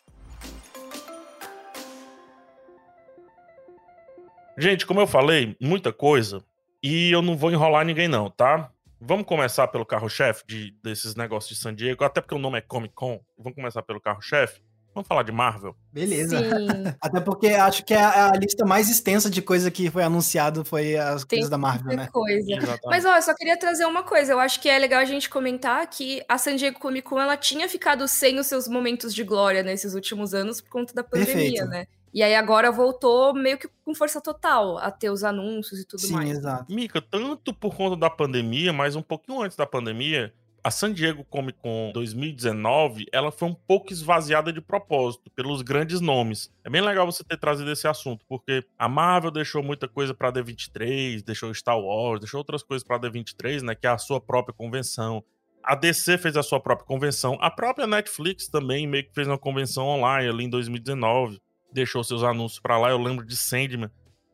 [4.57, 6.43] Gente, como eu falei, muita coisa.
[6.83, 8.71] E eu não vou enrolar ninguém, não, tá?
[8.99, 12.61] Vamos começar pelo carro-chefe de, desses negócios de San Diego, até porque o nome é
[12.61, 13.19] Comic Con.
[13.37, 14.61] Vamos começar pelo carro-chefe.
[14.93, 15.73] Vamos falar de Marvel.
[15.91, 16.37] Beleza.
[16.37, 16.67] Sim,
[16.99, 20.97] Até porque acho que a, a lista mais extensa de coisa que foi anunciado foi
[20.97, 22.09] as Tem coisas da Marvel, né?
[22.11, 22.51] coisa.
[22.51, 22.85] Exatamente.
[22.85, 24.33] Mas ó, eu só queria trazer uma coisa.
[24.33, 27.37] Eu acho que é legal a gente comentar que a San Diego Comic Con ela
[27.37, 31.33] tinha ficado sem os seus momentos de glória nesses últimos anos por conta da pandemia,
[31.35, 31.65] Perfeito.
[31.67, 31.85] né?
[32.13, 36.02] E aí agora voltou meio que com força total a ter os anúncios e tudo
[36.02, 36.30] Sim, mais.
[36.32, 36.74] exato.
[36.74, 41.24] Mica, tanto por conta da pandemia, mas um pouquinho antes da pandemia, a San Diego
[41.24, 46.52] Comic Con 2019, ela foi um pouco esvaziada de propósito pelos grandes nomes.
[46.63, 50.32] É bem legal você ter trazido esse assunto, porque a Marvel deixou muita coisa pra
[50.32, 54.54] D23, deixou Star Wars, deixou outras coisas pra D23, né, que é a sua própria
[54.54, 55.24] convenção.
[55.63, 57.38] A DC fez a sua própria convenção.
[57.39, 61.39] A própria Netflix também meio que fez uma convenção online ali em 2019.
[61.71, 62.89] Deixou seus anúncios pra lá.
[62.89, 63.89] Eu lembro de Sandman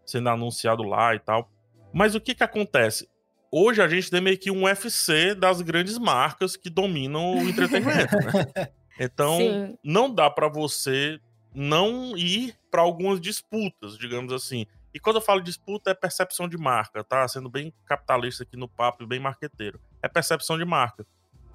[0.05, 1.51] sendo anunciado lá e tal.
[1.93, 3.09] Mas o que que acontece?
[3.51, 8.15] Hoje a gente tem meio que um UFC das grandes marcas que dominam o entretenimento,
[8.17, 8.67] né?
[8.99, 9.77] Então, Sim.
[9.83, 11.19] não dá pra você
[11.53, 14.65] não ir pra algumas disputas, digamos assim.
[14.91, 17.27] E quando eu falo disputa, é percepção de marca, tá?
[17.27, 19.79] Sendo bem capitalista aqui no papo e bem marqueteiro.
[20.01, 21.05] É percepção de marca.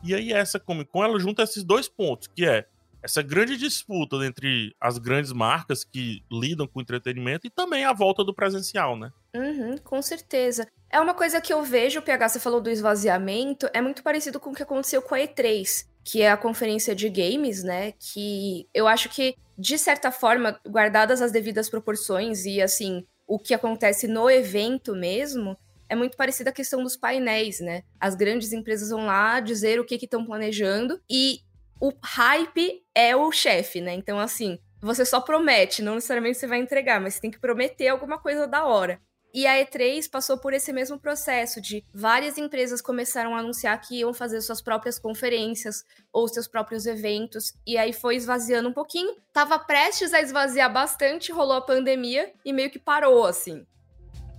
[0.04, 2.66] E aí essa Comic Con, ela junta esses dois pontos, que é
[3.02, 8.22] essa grande disputa entre as grandes marcas que lidam com entretenimento e também a volta
[8.22, 9.10] do presencial, né?
[9.34, 10.66] Uhum, com certeza.
[10.90, 14.50] É uma coisa que eu vejo, PH, você falou do esvaziamento, é muito parecido com
[14.50, 17.92] o que aconteceu com a E3, que é a conferência de games, né?
[17.92, 23.54] Que eu acho que, de certa forma, guardadas as devidas proporções e, assim, o que
[23.54, 25.56] acontece no evento mesmo,
[25.88, 27.82] é muito parecida a questão dos painéis, né?
[28.00, 31.40] As grandes empresas vão lá dizer o que estão planejando e
[31.82, 33.92] o hype é o chefe, né?
[33.92, 37.88] Então, assim, você só promete, não necessariamente você vai entregar, mas você tem que prometer
[37.88, 39.02] alguma coisa da hora.
[39.34, 43.98] E a E3 passou por esse mesmo processo de várias empresas começaram a anunciar que
[43.98, 49.16] iam fazer suas próprias conferências ou seus próprios eventos, e aí foi esvaziando um pouquinho.
[49.32, 53.66] Tava prestes a esvaziar bastante, rolou a pandemia e meio que parou, assim.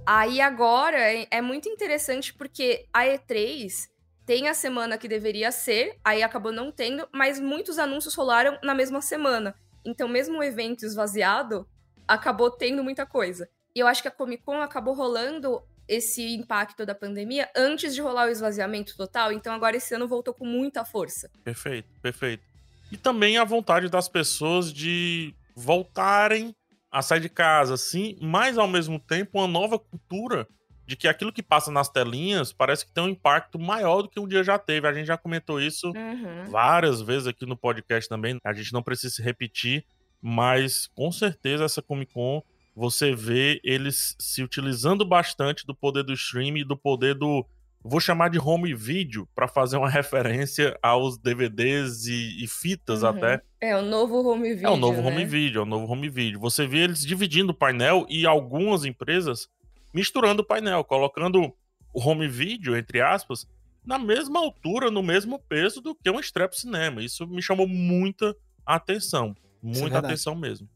[0.06, 3.92] Aí agora é, é muito interessante porque a E3
[4.26, 8.74] tem a semana que deveria ser, aí acabou não tendo, mas muitos anúncios rolaram na
[8.74, 9.56] mesma semana.
[9.86, 11.68] Então, mesmo o evento esvaziado,
[12.08, 13.50] acabou tendo muita coisa.
[13.76, 18.02] E eu acho que a Comic Con acabou rolando esse impacto da pandemia antes de
[18.02, 21.30] rolar o esvaziamento total, então agora esse ano voltou com muita força.
[21.44, 22.44] Perfeito, perfeito.
[22.92, 26.56] E também a vontade das pessoas de voltarem
[26.90, 30.48] a sair de casa, assim, mas ao mesmo tempo uma nova cultura
[30.86, 34.20] de que aquilo que passa nas telinhas parece que tem um impacto maior do que
[34.20, 34.88] um dia já teve.
[34.88, 36.46] A gente já comentou isso Uhum.
[36.50, 38.38] várias vezes aqui no podcast também.
[38.44, 39.86] A gente não precisa se repetir,
[40.22, 42.42] mas com certeza essa Comic Con
[42.76, 47.46] você vê eles se utilizando bastante do poder do stream e do poder do
[47.86, 53.10] vou chamar de home video para fazer uma referência aos DVDs e, e fitas Uhum.
[53.10, 53.42] até.
[53.62, 54.68] É o novo home video.
[54.68, 55.08] É o novo né?
[55.08, 56.40] home video, é o novo home video.
[56.40, 59.48] Você vê eles dividindo o painel e algumas empresas
[59.94, 61.54] misturando o painel, colocando
[61.94, 63.46] o home video, entre aspas,
[63.86, 67.02] na mesma altura, no mesmo peso do que um estreia pro cinema.
[67.04, 69.36] Isso me chamou muita atenção.
[69.62, 70.68] Muita é atenção mesmo.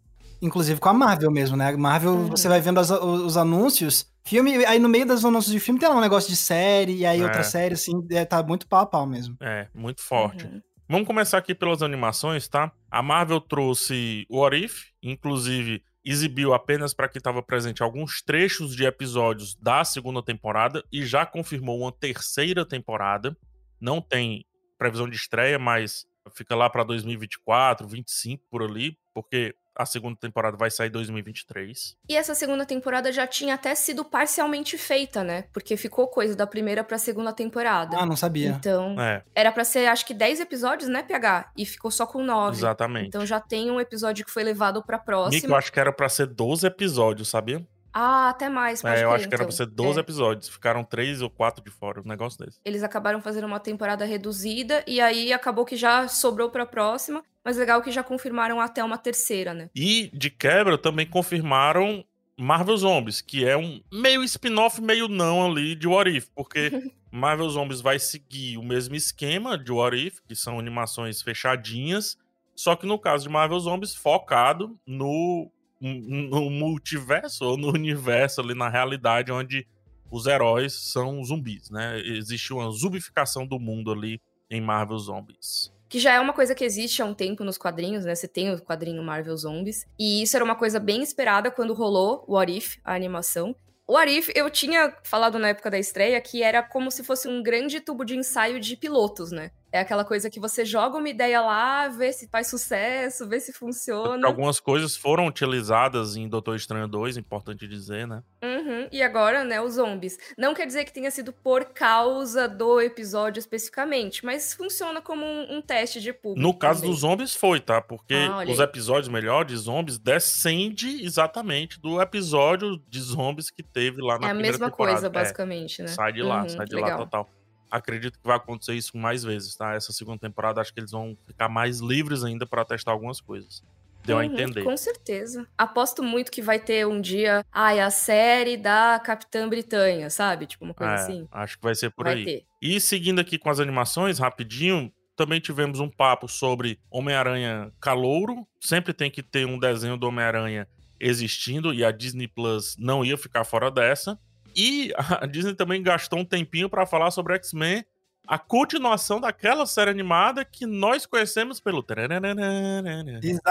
[0.41, 1.75] Inclusive com a Marvel mesmo, né?
[1.75, 2.27] Marvel, Uhum.
[2.27, 5.79] você vai vendo as- os, os anúncios, filme, aí no meio dos anúncios de filme
[5.79, 7.23] tem lá um negócio de série, e aí É.
[7.23, 9.35] outra série, assim, é, tá muito pau a pau mesmo.
[9.41, 10.45] É, muito forte.
[10.45, 10.61] Uhum.
[10.87, 12.71] Vamos começar aqui pelas animações, tá?
[12.91, 18.75] A Marvel trouxe o What If, inclusive exibiu apenas para quem estava presente alguns trechos
[18.75, 23.35] de episódios da segunda temporada e já confirmou uma terceira temporada.
[23.79, 24.45] Não tem
[24.77, 30.57] previsão de estreia, mas fica lá para 2024, 25 por ali, porque a segunda temporada
[30.57, 31.95] vai sair em 2023.
[32.09, 35.43] E essa segunda temporada já tinha até sido parcialmente feita, né?
[35.53, 37.97] Porque ficou coisa da primeira pra segunda temporada.
[37.97, 38.49] Ah, não sabia.
[38.49, 41.51] Então, É, era pra ser acho que 10 episódios, né, PH?
[41.57, 42.57] E ficou só com 9.
[42.57, 43.07] exatamente.
[43.07, 45.53] Então já tem um episódio que foi levado pra Nick, próxima.
[45.53, 47.65] eu acho que era pra ser 12 episódios, sabia?
[47.99, 49.65] Ah, até mais, pode É, eu crer, acho que era pra então.
[49.65, 50.01] ser 12 É.
[50.01, 50.49] episódios.
[50.49, 52.59] Ficaram 3 ou 4 de fora, um negócio desse.
[52.63, 57.23] Eles acabaram fazendo uma temporada reduzida e aí acabou que já sobrou pra próxima.
[57.47, 59.69] Mas legal que já confirmaram até uma terceira, né?
[59.73, 62.03] E, de quebra, também confirmaram
[62.37, 66.69] Marvel Zombies, que é um meio spin-off, meio não ali de What If, porque
[67.09, 72.17] Marvel Zombies vai seguir o mesmo esquema de What If, que são animações fechadinhas,
[72.53, 78.55] só que no caso de Marvel Zombies, focado no, no multiverso, ou no universo ali,
[78.55, 79.65] na realidade, onde
[80.11, 81.97] os heróis são zumbis, né?
[82.01, 85.76] Existe uma zumbificação do mundo ali em Marvel Zombies.
[85.89, 88.13] Que já é uma coisa que existe há um tempo nos quadrinhos, né?
[88.13, 89.85] Você tem o quadrinho Marvel Zombies.
[89.97, 93.55] E isso era uma coisa bem esperada quando rolou o What If, a animação.
[93.87, 97.27] O What If, eu tinha falado na época da estreia que era como se fosse
[97.27, 99.51] um grande tubo de ensaio de pilotos, né?
[99.71, 103.51] É aquela coisa que você joga uma ideia lá, vê se faz sucesso, vê se
[103.51, 104.25] funciona.
[104.25, 108.23] Algumas coisas foram utilizadas em Doutor Estranho 2, importante dizer, né?
[108.43, 110.17] Uhum, E agora, né, os zombies.
[110.37, 115.57] Não quer dizer que tenha sido por causa do episódio especificamente, mas funciona como um,
[115.57, 116.41] um teste de público.
[116.41, 116.91] No caso também.
[116.91, 117.81] dos zombies foi, tá?
[117.81, 124.01] Porque Ah, os episódios melhores de zombies descende exatamente do episódio de zombies que teve
[124.01, 124.93] lá na É a primeira mesma temporada.
[125.01, 125.87] coisa, É, basicamente, né?
[125.89, 126.99] sai de lá, Uhum, sai de que lá legal.
[126.99, 127.29] total.
[127.69, 129.73] Acredito que vai acontecer isso mais vezes, tá?
[129.75, 133.63] Essa segunda temporada acho que eles vão ficar mais livres ainda pra testar algumas coisas.
[134.05, 134.63] Deu a Uhum, entender.
[134.63, 135.45] Com certeza.
[135.57, 140.45] Aposto muito que vai ter um dia, ai, a série da Capitã Britânia, sabe?
[140.45, 141.27] Tipo uma coisa É, assim.
[141.29, 142.23] acho que vai ser por vai aí.
[142.23, 142.45] ter.
[142.61, 148.47] E seguindo aqui com as animações, rapidinho, também tivemos um papo sobre Homem-Aranha Calouro.
[148.61, 150.67] Sempre tem que ter um desenho do Homem-Aranha
[150.99, 154.17] existindo e a Disney Plus não ia ficar fora dessa.
[154.57, 157.85] E a Disney também gastou um tempinho pra falar sobre X-Men,
[158.27, 161.85] a continuação daquela série animada que nós conhecemos pelo.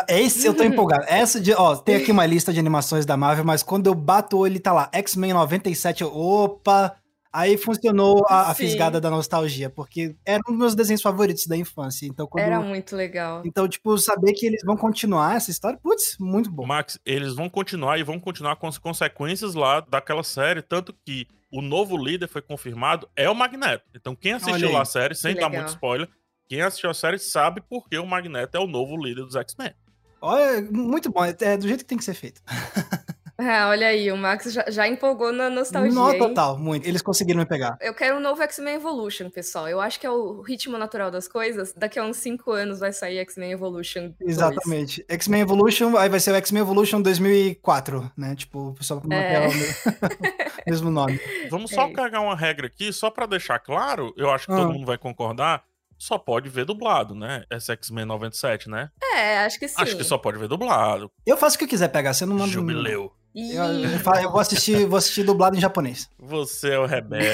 [0.09, 1.05] Esse eu tô empolgado.
[1.07, 4.37] Essa de, ó, tem aqui uma lista de animações da Marvel, mas quando eu bato
[4.37, 6.97] o olho, tá lá, X-Men 97, eu, opa!
[7.37, 11.55] Aí funcionou a, a fisgada da nostalgia, porque era um dos meus desenhos favoritos da
[11.55, 12.07] infância.
[12.07, 12.45] Então, quando.
[12.45, 13.43] Era muito legal.
[13.45, 16.65] Então, tipo, saber que eles vão continuar essa história, putz, muito bom.
[16.65, 21.29] Max, eles vão continuar e vão continuar com as consequências lá daquela série, tanto que
[21.53, 23.85] o novo líder foi confirmado é o Magneto.
[23.95, 26.09] Então quem assistiu lá a série, sem dar muito spoiler,
[26.49, 29.75] quem assistiu a série sabe porque o Magneto é o novo líder dos X-Men.
[30.23, 31.23] Olha, muito bom.
[31.23, 32.41] É do jeito que tem que ser feito.
[33.39, 35.93] Ah, olha aí, o Max já, já empolgou na nostalgia.
[35.93, 36.19] No hein?
[36.19, 36.87] total, muito.
[36.89, 37.77] Eles conseguiram me pegar.
[37.81, 39.69] Eu quero um novo X-Men Evolution, pessoal.
[39.69, 41.75] Eu acho que é o ritmo natural das coisas.
[41.77, 44.31] Daqui a uns 5 anos vai sair X-Men Evolution 2.
[44.31, 45.05] Exatamente.
[45.09, 48.35] X-Men Evolution, aí vai ser o X-Men Evolution 2004, né?
[48.35, 49.49] Tipo, pra manter É.
[49.49, 49.57] o me-
[50.67, 51.21] mesmo nome.
[51.51, 51.95] Vamos É só isso.
[51.95, 54.57] cagar uma regra aqui, só pra deixar claro, eu acho que Ah.
[54.57, 55.63] todo mundo vai concordar,
[55.99, 57.45] só pode ver dublado, né?
[57.51, 58.91] Esse X-Men 97, né?
[59.15, 59.75] É, acho que sim.
[59.79, 61.11] Acho que só pode ver dublado.
[61.25, 62.51] Eu faço o que eu quiser pegar, você não manda.
[62.51, 63.13] Jubileu.
[63.39, 66.09] Eu, eu vou assistir, vou assistir dublado em japonês.
[66.19, 67.27] Você é o rebelde.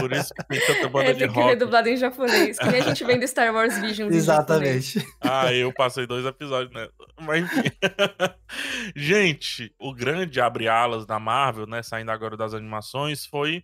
[0.00, 1.56] Por isso que tem tanta banda é, de tem que ver rock.
[1.56, 2.58] dublado em japonês.
[2.58, 4.12] Que nem a gente vendo Star Wars Visions.
[4.12, 5.06] Exatamente.
[5.20, 6.88] Ah, eu passei dois episódios, né?
[7.20, 7.62] Mas enfim.
[8.96, 11.80] Gente, o grande abre-alas da Marvel, né?
[11.80, 13.62] Saindo agora das animações, foi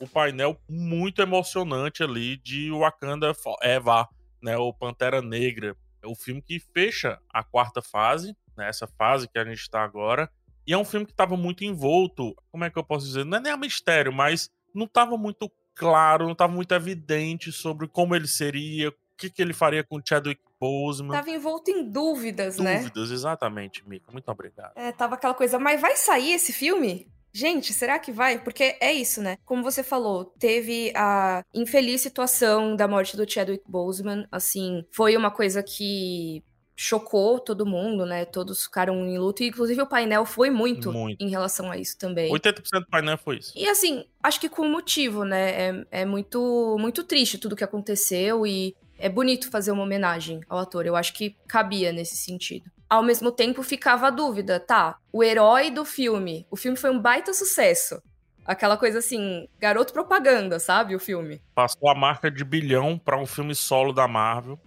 [0.00, 4.08] o painel muito emocionante ali de Wakanda Eva,
[4.42, 4.56] né?
[4.56, 5.76] O Pantera Negra.
[6.02, 8.68] É o filme que fecha a quarta fase, né?
[8.68, 10.28] Essa fase que a gente tá agora.
[10.66, 12.34] E é um filme que tava muito envolto.
[12.50, 13.24] Como é que eu posso dizer?
[13.24, 17.88] Não é nem a mistério, mas não tava muito claro, não tava muito evidente sobre
[17.88, 21.12] como ele seria, o que, que ele faria com o Chadwick Boseman.
[21.12, 22.78] Tava envolto em dúvidas, né?
[22.78, 24.12] Dúvidas, exatamente, Mika.
[24.12, 24.72] Muito obrigado.
[24.76, 27.08] É, tava aquela coisa, mas vai sair esse filme?
[27.32, 28.42] Gente, será que vai?
[28.42, 29.38] Porque é isso, né?
[29.44, 34.26] Como você falou, teve a infeliz situação da morte do Chadwick Boseman.
[34.32, 36.42] Assim, foi uma coisa que
[36.82, 38.24] chocou todo mundo, né?
[38.24, 39.42] Todos ficaram em luto.
[39.42, 41.22] E, inclusive, o painel foi muito, Muito.
[41.22, 42.32] em relação a isso também.
[42.32, 43.52] 80% do painel foi isso.
[43.54, 45.50] E assim, acho que com motivo, né?
[45.50, 50.58] É, é muito, muito triste tudo que aconteceu e é bonito fazer uma homenagem ao
[50.58, 50.86] ator.
[50.86, 52.70] Eu acho que cabia nesse sentido.
[52.88, 54.96] Ao mesmo tempo, ficava a dúvida, tá?
[55.12, 56.46] O herói do filme.
[56.50, 58.02] O filme foi um baita sucesso.
[58.42, 60.96] Aquela coisa assim, garoto propaganda, sabe?
[60.96, 61.42] O filme.
[61.54, 64.58] Passou a marca de bilhão pra um filme solo da Marvel.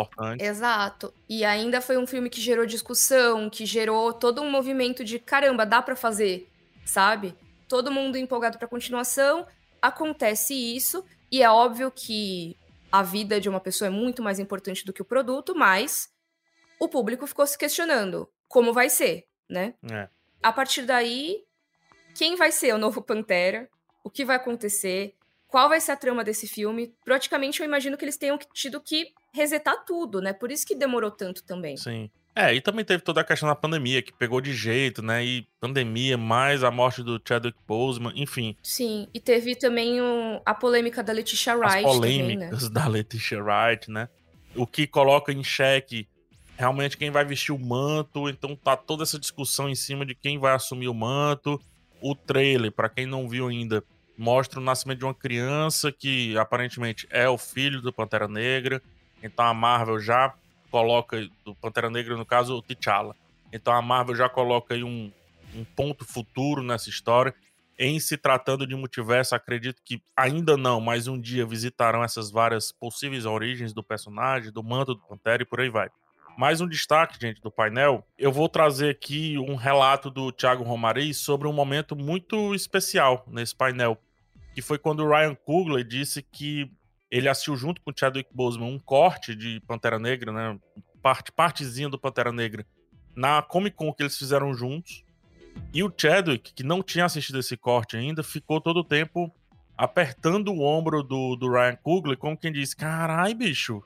[0.00, 0.44] Importante.
[0.44, 1.12] Exato.
[1.28, 5.64] E ainda foi um filme que gerou discussão, que gerou todo um movimento de caramba,
[5.64, 6.50] dá pra fazer,
[6.84, 7.34] sabe?
[7.68, 9.46] Todo mundo empolgado pra continuação.
[9.80, 12.56] Acontece isso, e é óbvio que
[12.90, 16.10] a vida de uma pessoa é muito mais importante do que o produto, mas
[16.78, 19.74] o público ficou se questionando como vai ser, né?
[19.90, 20.08] É.
[20.42, 21.42] A partir daí,
[22.14, 23.68] quem vai ser o novo Pantera?
[24.04, 25.14] O que vai acontecer?
[25.48, 26.92] Qual vai ser a trama desse filme?
[27.04, 30.32] Praticamente eu imagino que eles tenham tido que resetar tudo, né?
[30.32, 31.76] Por isso que demorou tanto também.
[31.76, 32.10] Sim.
[32.34, 35.24] É, e também teve toda a questão da pandemia, que pegou de jeito, né?
[35.24, 38.54] E pandemia, mais a morte do Chadwick Boseman, enfim.
[38.62, 41.78] Sim, e teve também um, a polêmica da Letitia Wright.
[41.78, 42.50] As polêmicas também, né?
[42.70, 44.08] da Letitia Wright, né?
[44.54, 46.06] O que coloca em xeque
[46.58, 48.28] realmente quem vai vestir o manto.
[48.28, 51.60] Então tá toda essa discussão em cima de quem vai assumir o manto.
[52.00, 53.82] O trailer, para quem não viu ainda,
[54.16, 58.82] mostra o nascimento de uma criança que aparentemente é o filho do Pantera Negra.
[59.22, 60.34] Então a Marvel já
[60.70, 63.14] coloca, do Pantera Negra, no caso, o T'Challa.
[63.52, 65.10] Então a Marvel já coloca aí um,
[65.54, 67.34] um ponto futuro nessa história.
[67.78, 72.72] Em se tratando de multiverso, acredito que ainda não, mas um dia visitarão essas várias
[72.72, 75.90] possíveis origens do personagem, do manto do Pantera e por aí vai.
[76.38, 78.06] Mais um destaque, gente, do painel.
[78.18, 83.54] Eu vou trazer aqui um relato do Thiago Romari sobre um momento muito especial nesse
[83.56, 83.98] painel,
[84.56, 86.72] que foi quando o Ryan Coogler disse que
[87.10, 90.58] ele assistiu junto com o Chadwick Boseman um corte de Pantera Negra, né?
[91.02, 92.66] Parte, partezinha do Pantera Negra
[93.14, 95.04] na Comic Con que eles fizeram juntos.
[95.74, 99.30] E o Chadwick, que não tinha assistido esse corte ainda, ficou todo o tempo
[99.76, 103.82] apertando o ombro do, do Ryan Coogler, como quem diz: carai, bicho,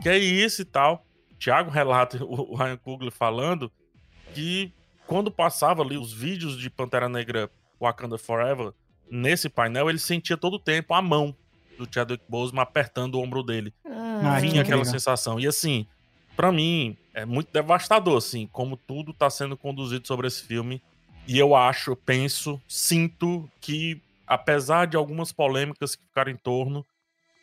[0.00, 1.04] que é isso e tal.
[1.38, 3.70] Thiago relata o Ryan Coogler falando
[4.32, 4.72] que
[5.06, 8.72] quando passava ali os vídeos de Pantera Negra Wakanda Forever,
[9.10, 11.34] nesse painel, ele sentia todo o tempo a mão
[11.78, 13.72] do Chadwick Boseman apertando o ombro dele.
[13.84, 15.38] Ah, Vinha aquela sensação.
[15.38, 15.86] E assim,
[16.34, 20.82] para mim, é muito devastador, assim, como tudo tá sendo conduzido sobre esse filme.
[21.26, 26.84] E eu acho, penso, sinto que, apesar de algumas polêmicas que ficaram em torno,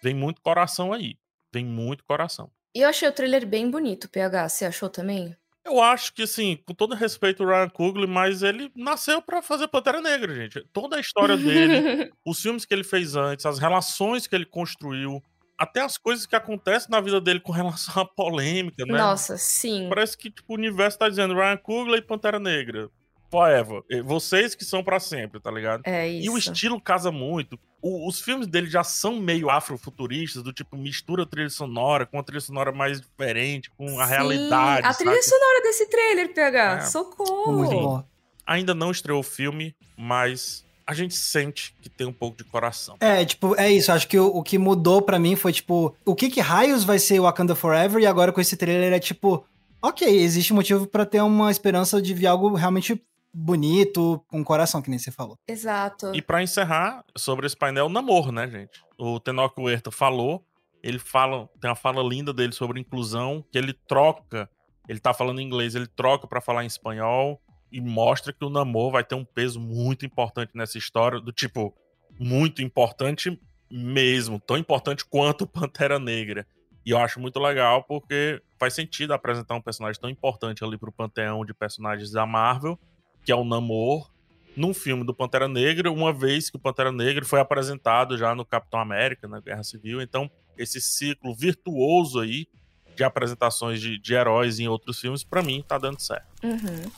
[0.02, 1.17] vem muito coração aí.
[1.52, 2.49] Vem muito coração.
[2.76, 4.49] E eu achei o trailer bem bonito, PH.
[4.49, 5.36] Você achou também?
[5.65, 9.67] Eu acho que, assim, com todo respeito ao Ryan Coogler, mas ele nasceu para fazer
[9.69, 10.62] Pantera Negra, gente.
[10.73, 15.23] Toda a história dele, os filmes que ele fez antes, as relações que ele construiu,
[15.58, 18.97] até as coisas que acontecem na vida dele com relação à polêmica, né?
[18.97, 19.88] Nossa, sim.
[19.88, 22.89] Parece que, tipo, o universo tá dizendo Ryan Coogler e Pantera Negra.
[23.33, 23.81] Forever.
[24.05, 25.81] Vocês que são para sempre, tá ligado?
[25.85, 26.27] É isso.
[26.27, 27.59] E o estilo casa muito.
[27.81, 32.23] O, os filmes dele já são meio afrofuturistas, do tipo, mistura trilha sonora com uma
[32.23, 34.85] trilha sonora mais diferente, com a Sim, realidade.
[34.85, 35.23] A trilha sabe?
[35.23, 36.73] sonora desse trailer, PH.
[36.73, 36.81] É.
[36.81, 37.53] Socorro.
[37.53, 38.03] Muito bom.
[38.45, 42.97] Ainda não estreou o filme, mas a gente sente que tem um pouco de coração.
[42.99, 43.91] É, tipo, é isso.
[43.91, 46.99] Acho que o, o que mudou pra mim foi, tipo, o que que raios vai
[46.99, 47.99] ser Wakanda Forever?
[47.99, 49.43] E agora com esse trailer é tipo,
[49.81, 53.01] ok, existe motivo pra ter uma esperança de ver algo realmente
[53.33, 55.37] bonito, com coração, que nem você falou.
[55.47, 56.13] Exato.
[56.13, 58.83] E pra encerrar sobre esse painel, namoro, né, gente?
[58.97, 60.45] O Tenoch Huerta falou,
[60.83, 64.49] ele fala, tem uma fala linda dele sobre inclusão, que ele troca,
[64.87, 67.41] ele tá falando em inglês, ele troca pra falar em espanhol
[67.71, 71.73] e mostra que o namoro vai ter um peso muito importante nessa história, do tipo,
[72.19, 73.39] muito importante
[73.71, 76.45] mesmo, tão importante quanto Pantera Negra.
[76.85, 80.91] E eu acho muito legal porque faz sentido apresentar um personagem tão importante ali pro
[80.91, 82.77] panteão de personagens da Marvel,
[83.25, 84.12] que é o Namor,
[84.55, 88.45] num filme do Pantera Negra, uma vez que o Pantera Negra foi apresentado já no
[88.45, 90.01] Capitão América, na Guerra Civil.
[90.01, 92.47] Então, esse ciclo virtuoso aí
[92.95, 96.27] de apresentações de, de heróis em outros filmes, pra mim, tá dando certo.
[96.43, 96.91] Uhum.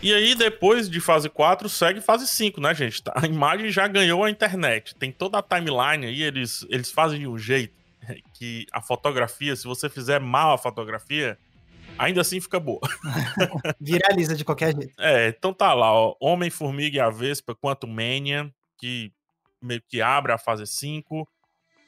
[0.00, 3.02] E aí, depois de fase 4, segue fase 5, né, gente?
[3.14, 4.94] A imagem já ganhou a internet.
[4.94, 7.74] Tem toda a timeline aí, eles, eles fazem de um jeito
[8.34, 11.38] que a fotografia, se você fizer mal a fotografia,
[11.98, 12.80] ainda assim fica boa.
[13.80, 14.94] Viraliza de qualquer jeito.
[14.98, 19.12] É, então tá lá, ó, Homem, Formiga e a Vespa, quanto Mania, que
[19.60, 21.28] meio que abre a fase 5.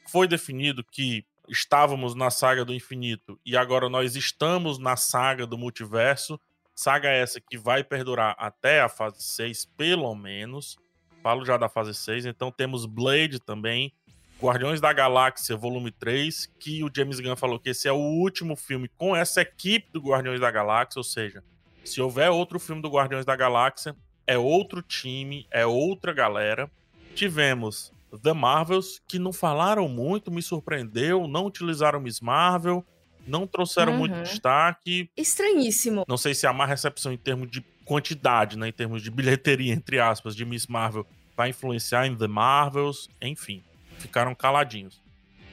[0.07, 5.57] Foi definido que estávamos na saga do infinito e agora nós estamos na saga do
[5.57, 6.39] multiverso.
[6.75, 10.77] Saga essa que vai perdurar até a fase 6, pelo menos.
[11.23, 12.25] Falo já da fase 6.
[12.25, 13.93] Então temos Blade também.
[14.41, 18.55] Guardiões da Galáxia, volume 3, que o James Gunn falou que esse é o último
[18.55, 21.43] filme com essa equipe do Guardiões da Galáxia, ou seja,
[21.83, 23.95] se houver outro filme do Guardiões da Galáxia,
[24.27, 26.69] é outro time, é outra galera.
[27.15, 32.85] Tivemos The Marvels, que não falaram muito, me surpreendeu, não utilizaram Miss Marvel,
[33.25, 33.97] não trouxeram Uhum.
[33.99, 35.09] muito destaque.
[35.17, 36.05] Estranhíssimo.
[36.07, 39.73] Não sei se a má recepção em termos de quantidade, né, em termos de bilheteria,
[39.73, 43.63] entre aspas, de Miss Marvel, vai influenciar em The Marvels, enfim,
[43.99, 45.01] ficaram caladinhos.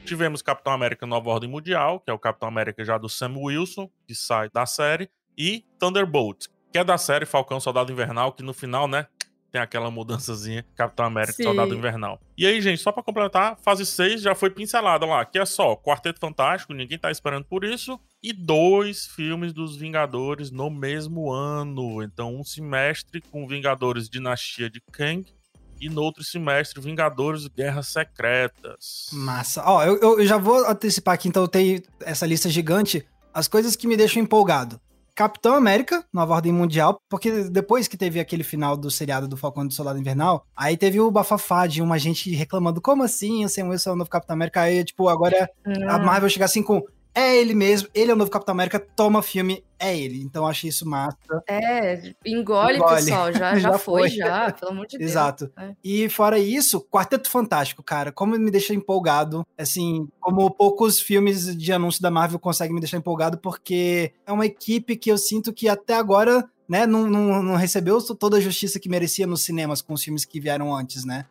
[0.05, 3.89] Tivemos Capitão América Nova Ordem Mundial, que é o Capitão América já do Sam Wilson,
[4.07, 8.53] que sai da série, e Thunderbolt, que é da série Falcão Soldado Invernal, que no
[8.53, 9.07] final, né,
[9.55, 12.19] tem aquela mudançazinha Capitão América e Soldado Invernal.
[12.37, 15.77] E aí, gente, só para completar, fase 6 já foi pincelada lá, que é só
[15.77, 22.03] Quarteto Fantástico, ninguém tá esperando por isso, e dois filmes dos Vingadores no mesmo ano.
[22.03, 25.25] Então, um semestre com Vingadores Dinastia de Kang
[25.79, 29.07] e no outro semestre Vingadores Guerras Secretas.
[29.11, 29.63] Massa.
[29.65, 33.75] Ó, eu, eu já vou antecipar aqui, então eu tenho essa lista gigante, as coisas
[33.75, 34.79] que me deixam empolgado.
[35.15, 39.65] Capitão América, Nova Ordem Mundial, porque depois que teve aquele final do seriado do Falcão
[39.65, 43.69] do Soldado Invernal, aí teve o bafafá de uma gente reclamando, como assim, o Sam
[43.69, 44.61] Wilson é o novo Capitão América?
[44.61, 45.49] Aí, tipo, agora
[45.87, 46.83] a Marvel chega assim com,
[47.15, 50.21] é ele mesmo, ele é o novo Capitão América, toma filme, é ele.
[50.21, 51.17] Então achei isso massa.
[51.47, 52.95] É, engole, engole.
[52.95, 55.11] pessoal, já, já, já foi, já, pelo amor de Deus.
[55.11, 55.49] Exato.
[55.57, 55.73] É.
[55.81, 61.71] E fora isso, Quarteto Fantástico, cara, como me deixa empolgado, assim, como poucos filmes de
[61.71, 65.69] anúncio da Marvel conseguem me deixar empolgado, porque é uma equipe que eu sinto que
[65.69, 69.93] até agora, né, não, não, não recebeu toda a justiça que merecia nos cinemas com
[69.93, 71.25] os filmes que vieram antes, né?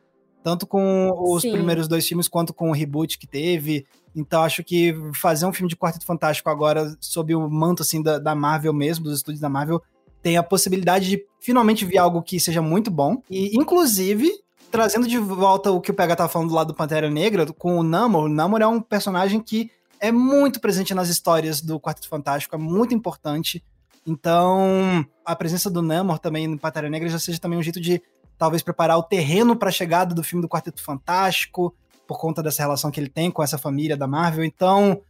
[0.45, 1.53] Tanto com os Sim.
[1.53, 3.86] primeiros dois filmes, quanto com o reboot que teve.
[4.14, 8.18] Então acho que fazer um filme de Quarteto Fantástico agora, sob o manto assim da,
[8.18, 9.82] da Marvel mesmo, dos estúdios da Marvel,
[10.22, 13.22] tem a possibilidade de finalmente vir algo que seja muito bom.
[13.30, 14.30] E, inclusive,
[14.70, 17.78] trazendo de volta o que o PH tava falando do lado do Pantera Negra, com
[17.78, 18.24] o Namor.
[18.24, 22.59] O Namor é um personagem que é muito presente nas histórias do Quarteto Fantástico, é
[22.59, 23.64] muito importante.
[24.07, 28.03] Então, a presença do Namor também no Pantera Negra já seja também um jeito de
[28.39, 31.74] talvez preparar o terreno para a chegada do filme do Quarteto Fantástico
[32.07, 34.45] por conta dessa relação que ele tem com essa família da Marvel.
[34.45, 35.01] Então,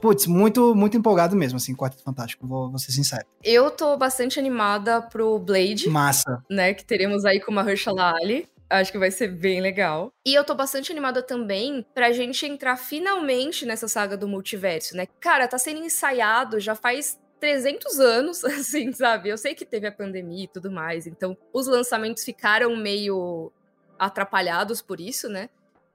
[0.00, 3.24] putz, muito, muito empolgado mesmo, assim, Quarteto Fantástico, vou, vou ser sincero.
[3.42, 5.88] Eu tô bastante animada pro Blade.
[5.88, 6.42] Massa.
[6.50, 8.48] Né, que teremos aí com uma Mahershala Ali.
[8.68, 10.10] Acho que vai ser bem legal.
[10.26, 15.06] E eu tô bastante animada também pra gente entrar finalmente nessa saga do multiverso, né?
[15.20, 19.28] Cara, tá sendo ensaiado já faz 300 anos, assim, sabe?
[19.28, 23.52] Eu sei que teve a pandemia e tudo mais, então os lançamentos ficaram meio
[23.98, 25.50] atrapalhados por isso, né?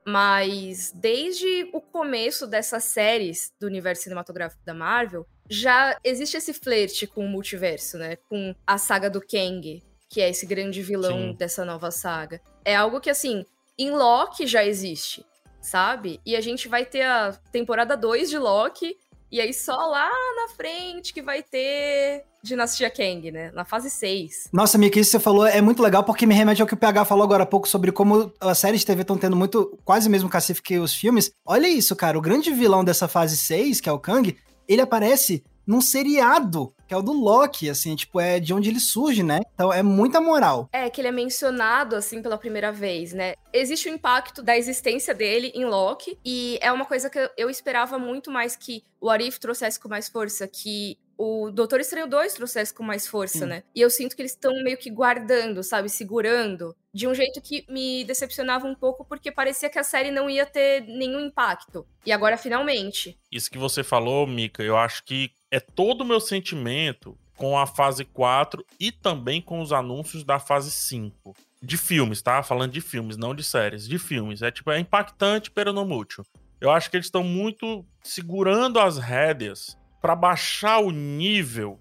[0.05, 7.07] Mas desde o começo dessas séries do universo cinematográfico da Marvel, já existe esse flerte
[7.07, 8.15] com o multiverso, né?
[8.29, 11.33] Com a saga do Kang, que é esse grande vilão Sim.
[11.33, 12.39] dessa nova saga.
[12.63, 13.43] É algo que, assim,
[13.75, 15.25] em Loki já existe,
[15.59, 16.21] sabe?
[16.23, 18.95] E a gente vai ter a temporada 2 de Loki,
[19.31, 23.51] e aí só lá na frente que vai ter Dinastia Kang, né?
[23.53, 24.49] Na fase 6.
[24.51, 26.77] Nossa, Mika, isso que você falou é muito legal porque me remete ao que o
[26.77, 30.09] PH falou agora há pouco sobre como as séries de TV estão tendo muito, quase
[30.09, 31.31] mesmo cacife que os filmes.
[31.45, 32.17] Olha isso, cara.
[32.17, 36.95] O grande vilão dessa fase 6, que é o Kang, ele aparece num seriado, que
[36.95, 39.41] é o do Loki, assim, tipo, é de onde ele surge, né?
[39.53, 40.67] Então é muita moral.
[40.73, 43.35] É, que ele é mencionado, assim, pela primeira vez, né?
[43.53, 47.99] Existe o impacto da existência dele em Loki, e é uma coisa que eu esperava
[47.99, 52.73] muito mais que o Arif trouxesse com mais força, que o Doutor Estranho 2 trouxesse
[52.73, 53.45] com mais força, Sim.
[53.45, 53.63] né?
[53.75, 55.87] E eu sinto que eles estão meio que guardando, sabe?
[55.87, 56.75] Segurando.
[56.91, 60.45] De um jeito que me decepcionava um pouco, porque parecia que a série não ia
[60.45, 61.85] ter nenhum impacto.
[62.05, 63.19] E agora, finalmente.
[63.31, 67.65] Isso que você falou, Mika, eu acho que é todo o meu sentimento com a
[67.65, 71.33] fase 4 e também com os anúncios da fase 5.
[71.61, 72.43] De filmes, tá?
[72.43, 73.87] Falando de filmes, não de séries.
[73.87, 74.41] De filmes.
[74.41, 76.25] É tipo, é impactante, pero não mútil.
[76.59, 81.79] Eu acho que eles estão muito segurando as rédeas para baixar o nível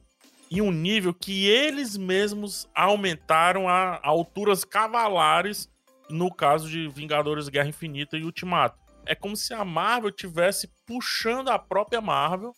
[0.50, 5.68] e um nível que eles mesmos aumentaram a, alturas cavalares
[6.08, 8.78] no caso de Vingadores Guerra Infinita e Ultimato.
[9.04, 12.54] É como se a Marvel tivesse puxando a própria Marvel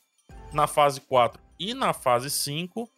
[0.53, 2.90] na fase 4 e na fase 5,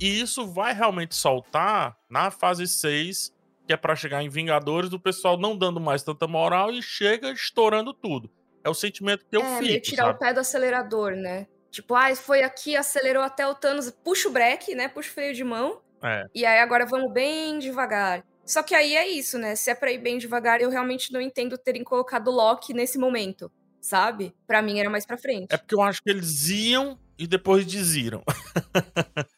[0.00, 3.34] e isso vai realmente soltar na fase 6,
[3.66, 7.30] que é para chegar em Vingadores, do pessoal não dando mais tanta moral e chega
[7.32, 8.30] estourando tudo.
[8.64, 9.82] É o sentimento que eu é, fico.
[9.82, 10.16] tirar sabe?
[10.16, 11.46] o pé do acelerador, né?
[11.70, 14.88] Tipo, ah, foi aqui, acelerou até o Thanos, puxa o break, né?
[14.88, 15.80] Puxa o freio de mão.
[16.02, 16.24] É.
[16.34, 18.24] E aí agora vamos bem devagar.
[18.44, 19.54] Só que aí é isso, né?
[19.54, 23.52] Se é pra ir bem devagar, eu realmente não entendo terem colocado Loki nesse momento,
[23.80, 24.34] sabe?
[24.46, 25.52] Para mim era mais pra frente.
[25.52, 28.22] É porque eu acho que eles iam e depois desiram.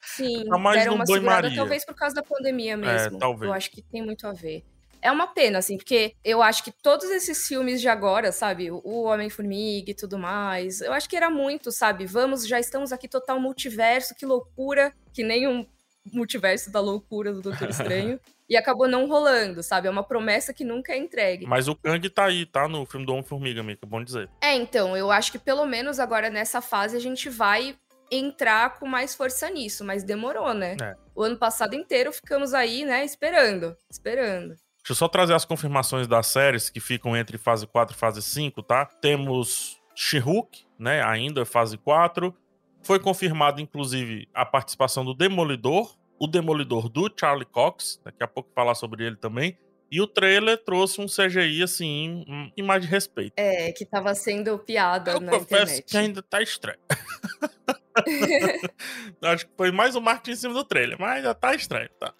[0.02, 3.16] Sim, tá mais deram uma segurada, talvez por causa da pandemia é, mesmo.
[3.16, 3.48] É, talvez.
[3.48, 4.62] Eu acho que tem muito a ver.
[5.02, 8.70] É uma pena, assim, porque eu acho que todos esses filmes de agora, sabe?
[8.70, 12.04] O Homem-Formiga e tudo mais, eu acho que era muito, sabe?
[12.04, 15.66] Vamos, já estamos aqui total multiverso, que loucura, que nem um
[16.12, 18.20] multiverso da loucura do Doutor Estranho.
[18.50, 19.86] E acabou não rolando, sabe?
[19.86, 21.46] É uma promessa que nunca é entregue.
[21.46, 22.66] Mas o Kang tá aí, tá?
[22.66, 24.28] No filme do Homem-Formiga, amigo, é bom dizer.
[24.42, 27.76] É, então, eu acho que pelo menos agora nessa fase a gente vai
[28.10, 30.76] entrar com mais força nisso, mas demorou, né?
[30.82, 30.96] É.
[31.14, 34.48] O ano passado inteiro ficamos aí, né, esperando, esperando.
[34.78, 38.20] Deixa eu só trazer as confirmações das séries que ficam entre fase 4 e fase
[38.20, 38.84] 5, tá?
[38.84, 41.04] Temos She-Hulk, né?
[41.04, 42.34] Ainda fase 4.
[42.82, 48.50] Foi confirmado, inclusive, a participação do Demolidor o Demolidor do Charlie Cox, daqui a pouco
[48.54, 49.56] falar sobre ele também.
[49.90, 53.32] E o trailer trouxe um CGI, assim, um, em mais de respeito.
[53.36, 55.82] É, que tava sendo piada Eu na confesso internet.
[55.84, 56.78] que ainda tá estranho.
[59.22, 62.14] Acho que foi mais um marketing em cima do trailer, mas ainda tá estranho, tá?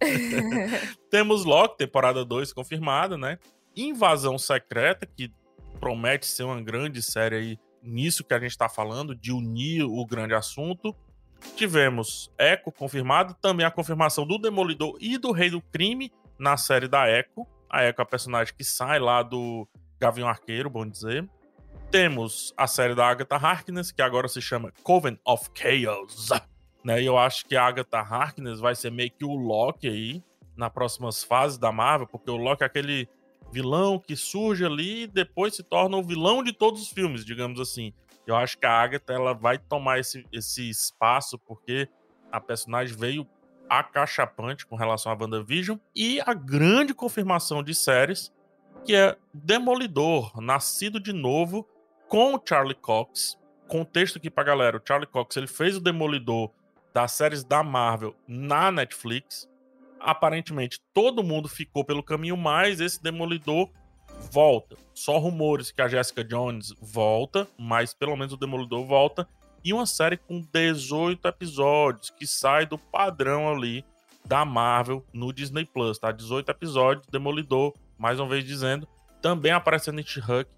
[1.10, 3.38] Temos Loki, temporada 2 confirmada, né?
[3.74, 5.32] Invasão Secreta, que
[5.80, 10.04] promete ser uma grande série aí nisso que a gente tá falando, de unir o
[10.04, 10.94] grande assunto.
[11.56, 16.88] Tivemos Echo confirmado, também a confirmação do Demolidor e do Rei do Crime na série
[16.88, 17.46] da Echo.
[17.68, 19.66] A Echo é a personagem que sai lá do
[20.00, 21.28] Gavião Arqueiro, bom dizer.
[21.90, 26.28] Temos a série da Agatha Harkness, que agora se chama Coven of Chaos.
[26.84, 27.02] Né?
[27.02, 30.22] E eu acho que a Agatha Harkness vai ser meio que o Loki aí,
[30.56, 33.08] nas próximas fases da Marvel, porque o Loki é aquele
[33.50, 37.58] vilão que surge ali e depois se torna o vilão de todos os filmes, digamos
[37.58, 37.92] assim.
[38.28, 41.88] Eu acho que a Agatha ela vai tomar esse, esse espaço, porque
[42.30, 43.26] a personagem veio
[43.70, 45.78] acachapante com relação a WandaVision.
[45.96, 48.30] E a grande confirmação de séries,
[48.84, 51.66] que é Demolidor, nascido de novo,
[52.06, 53.38] com o Charlie Cox.
[53.66, 56.50] Contexto aqui pra galera, o Charlie Cox ele fez o Demolidor
[56.92, 59.48] das séries da Marvel na Netflix.
[59.98, 63.70] Aparentemente todo mundo ficou pelo caminho, mas esse Demolidor
[64.30, 64.76] volta.
[64.94, 69.28] Só rumores que a Jessica Jones volta, mas pelo menos o Demolidor volta.
[69.64, 73.84] E uma série com 18 episódios, que sai do padrão ali
[74.24, 76.12] da Marvel no Disney Plus, tá?
[76.12, 78.86] 18 episódios, Demolidor, mais uma vez dizendo,
[79.22, 80.50] também aparecendo em She-Hulk,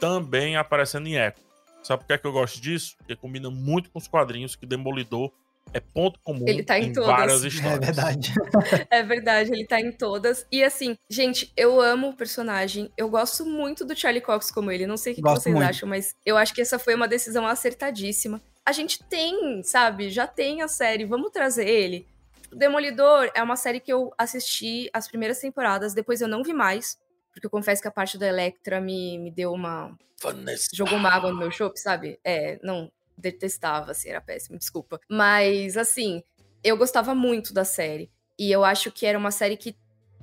[0.00, 1.38] também aparecendo em Echo.
[1.82, 2.96] Sabe por que, é que eu gosto disso?
[2.98, 5.30] Porque combina muito com os quadrinhos que Demolidor
[5.72, 7.08] é ponto comum Ele tá em todas.
[7.08, 7.78] várias É histórias.
[7.86, 8.34] verdade.
[8.90, 10.44] É verdade, ele tá em todas.
[10.50, 12.90] E assim, gente, eu amo o personagem.
[12.96, 14.86] Eu gosto muito do Charlie Cox como ele.
[14.86, 15.68] Não sei o que, vocês muito.
[15.68, 18.40] acham, mas eu acho que essa foi uma decisão acertadíssima.
[18.66, 20.10] A gente tem, sabe?
[20.10, 21.04] Já tem a série.
[21.04, 22.06] Vamos trazer ele.
[22.52, 26.98] Demolidor é uma série que eu assisti as primeiras temporadas, depois eu não vi mais.
[27.32, 29.96] Porque eu confesso que a parte da Electra me, me deu uma.
[30.20, 30.66] Vanessa.
[30.74, 32.18] jogou uma água no meu chopp, sabe?
[32.24, 32.90] É, não,
[33.20, 35.00] detestava, assim, era péssimo, desculpa.
[35.08, 36.22] Mas, assim,
[36.64, 38.10] eu gostava muito da série.
[38.38, 39.76] E eu acho que era uma série que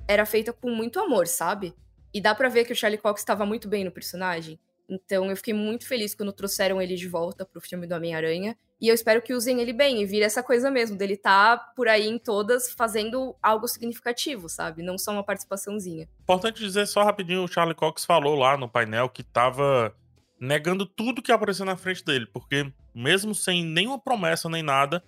[0.06, 1.74] era feita com muito amor, sabe?
[2.12, 4.58] E dá pra ver que o Charlie Cox estava muito bem no personagem.
[4.88, 8.56] Então eu fiquei muito feliz quando trouxeram ele de volta pro filme do Homem-Aranha.
[8.80, 11.88] E eu espero que usem ele bem e vire essa coisa mesmo, dele tá por
[11.88, 14.82] aí em todas fazendo algo significativo, sabe?
[14.82, 16.08] Não só uma participaçãozinha.
[16.22, 19.94] Importante dizer só rapidinho, o Charlie Cox falou lá no painel que tava
[20.40, 25.04] negando tudo que apareceu na frente dele, porque mesmo sem nenhuma promessa nem nada,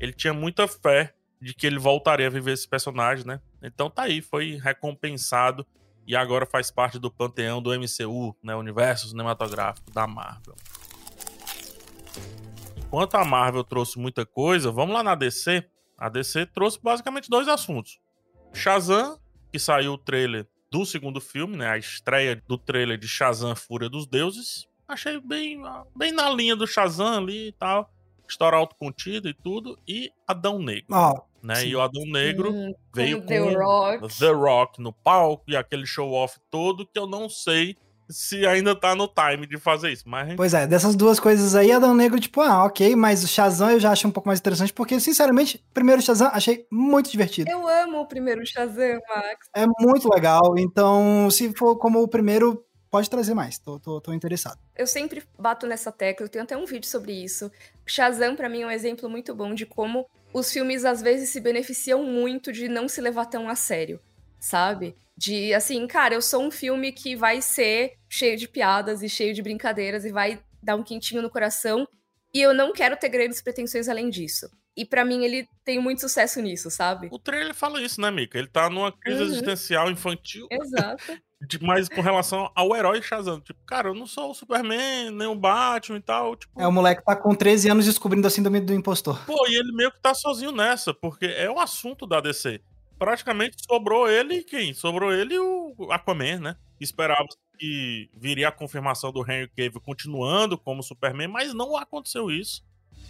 [0.00, 3.40] ele tinha muita fé de que ele voltaria a viver esse personagem, né?
[3.62, 5.66] Então tá aí, foi recompensado
[6.06, 10.54] e agora faz parte do panteão do MCU, né, universo cinematográfico da Marvel.
[12.76, 15.62] Enquanto a Marvel trouxe muita coisa, vamos lá na DC.
[15.98, 18.00] A DC trouxe basicamente dois assuntos.
[18.54, 19.18] Shazam,
[19.52, 21.68] que saiu o trailer do segundo filme, né?
[21.68, 24.66] A estreia do trailer de Shazam Fúria dos Deuses.
[24.88, 25.60] Achei bem,
[25.96, 27.90] bem na linha do Shazam ali e tal.
[28.28, 29.78] História autocontida e tudo.
[29.86, 31.56] E Adão Negro, Ó, né?
[31.56, 31.68] sim.
[31.68, 34.18] E o Adão Negro Hum, veio com The Rock.
[34.18, 37.76] The Rock no palco e aquele show-off todo que eu não sei
[38.08, 40.08] se ainda tá no time de fazer isso.
[40.08, 43.70] Mas Pois é, dessas duas coisas aí, Adão Negro, tipo, ah, ok, mas o Shazam
[43.72, 47.50] eu já acho um pouco mais interessante, porque, sinceramente, primeiro Shazam achei muito divertido.
[47.50, 49.48] Eu amo o primeiro Shazam, Max.
[49.54, 52.64] É muito legal, então, se for como o primeiro,
[52.96, 54.58] pode trazer mais, tô, tô, tô interessado.
[54.74, 57.52] Eu sempre bato nessa tecla, eu tenho até um vídeo sobre isso.
[57.84, 61.38] Shazam, pra mim, é um exemplo muito bom de como os filmes às vezes se
[61.38, 64.00] beneficiam muito de não se levar tão a sério,
[64.40, 64.96] sabe?
[65.14, 69.34] De assim, cara, eu sou um filme que vai ser cheio de piadas e cheio
[69.34, 71.86] de brincadeiras e vai dar um quentinho no coração,
[72.32, 74.48] e eu não quero ter grandes pretensões além disso.
[74.74, 77.08] E pra mim ele tem muito sucesso nisso, sabe?
[77.10, 78.38] O trailer fala isso, né, Mika?
[78.38, 79.28] Ele tá numa crise Uhum.
[79.28, 81.04] existencial infantil, Exato.
[81.60, 83.40] mas com relação ao herói Shazam.
[83.40, 86.36] Tipo, cara, eu não sou o Superman, nem o Batman e tal.
[86.36, 89.24] Tipo, É, o moleque tá com 13 anos descobrindo a síndrome do impostor.
[89.26, 92.60] pô, e ele meio que tá sozinho nessa, porque é o assunto da DC.
[92.98, 94.72] Praticamente sobrou ele quem?
[94.72, 96.56] Sobrou ele o Aquaman, né?
[96.80, 97.26] Esperava
[97.58, 102.62] que viria a confirmação do Henry Cavill continuando como Superman, mas não aconteceu isso.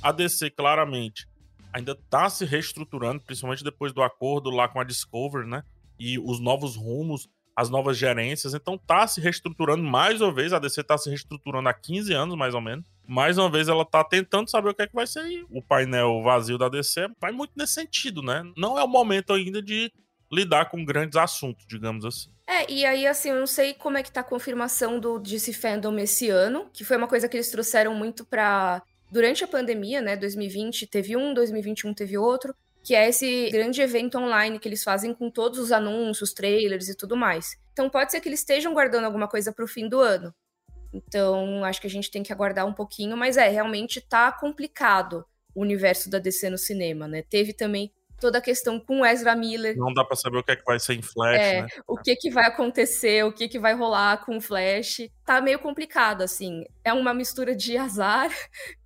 [0.02, 1.28] A DC claramente
[1.72, 5.62] ainda tá se reestruturando, principalmente depois do acordo lá com a Discovery, né?
[5.98, 8.52] E os novos rumos, as novas gerências.
[8.52, 10.52] Então tá se reestruturando mais uma vez.
[10.52, 12.84] A DC tá se reestruturando há 15 anos, mais ou menos.
[13.08, 15.26] Mais uma vez ela tá tentando saber o que é que vai ser.
[15.26, 18.44] E o painel vazio da DC vai muito nesse sentido, né?
[18.56, 19.90] Não é o momento ainda de
[20.30, 22.28] lidar com grandes assuntos, digamos assim.
[22.46, 25.52] É, e aí, assim, eu não sei como é que tá a confirmação do DC
[25.52, 28.82] Fandom esse ano, que foi uma coisa que eles trouxeram muito pra.
[29.10, 32.52] Durante a pandemia, né, 2020 teve um, 2021 teve outro,
[32.86, 36.96] que é esse grande evento online que eles fazem com todos os anúncios, trailers e
[36.96, 37.58] tudo mais.
[37.72, 40.32] Então pode ser que eles estejam guardando alguma coisa para o fim do ano.
[40.94, 45.26] Então acho que a gente tem que aguardar um pouquinho, mas é, realmente tá complicado
[45.52, 47.22] o universo da DC no cinema, né?
[47.22, 49.76] Teve também toda a questão com Ezra Miller.
[49.76, 51.68] Não dá para saber o que é que vai ser em Flash, é, né?
[51.86, 55.08] O que que vai acontecer, o que que vai rolar com Flash.
[55.24, 56.64] Tá meio complicado, assim.
[56.84, 58.30] É uma mistura de azar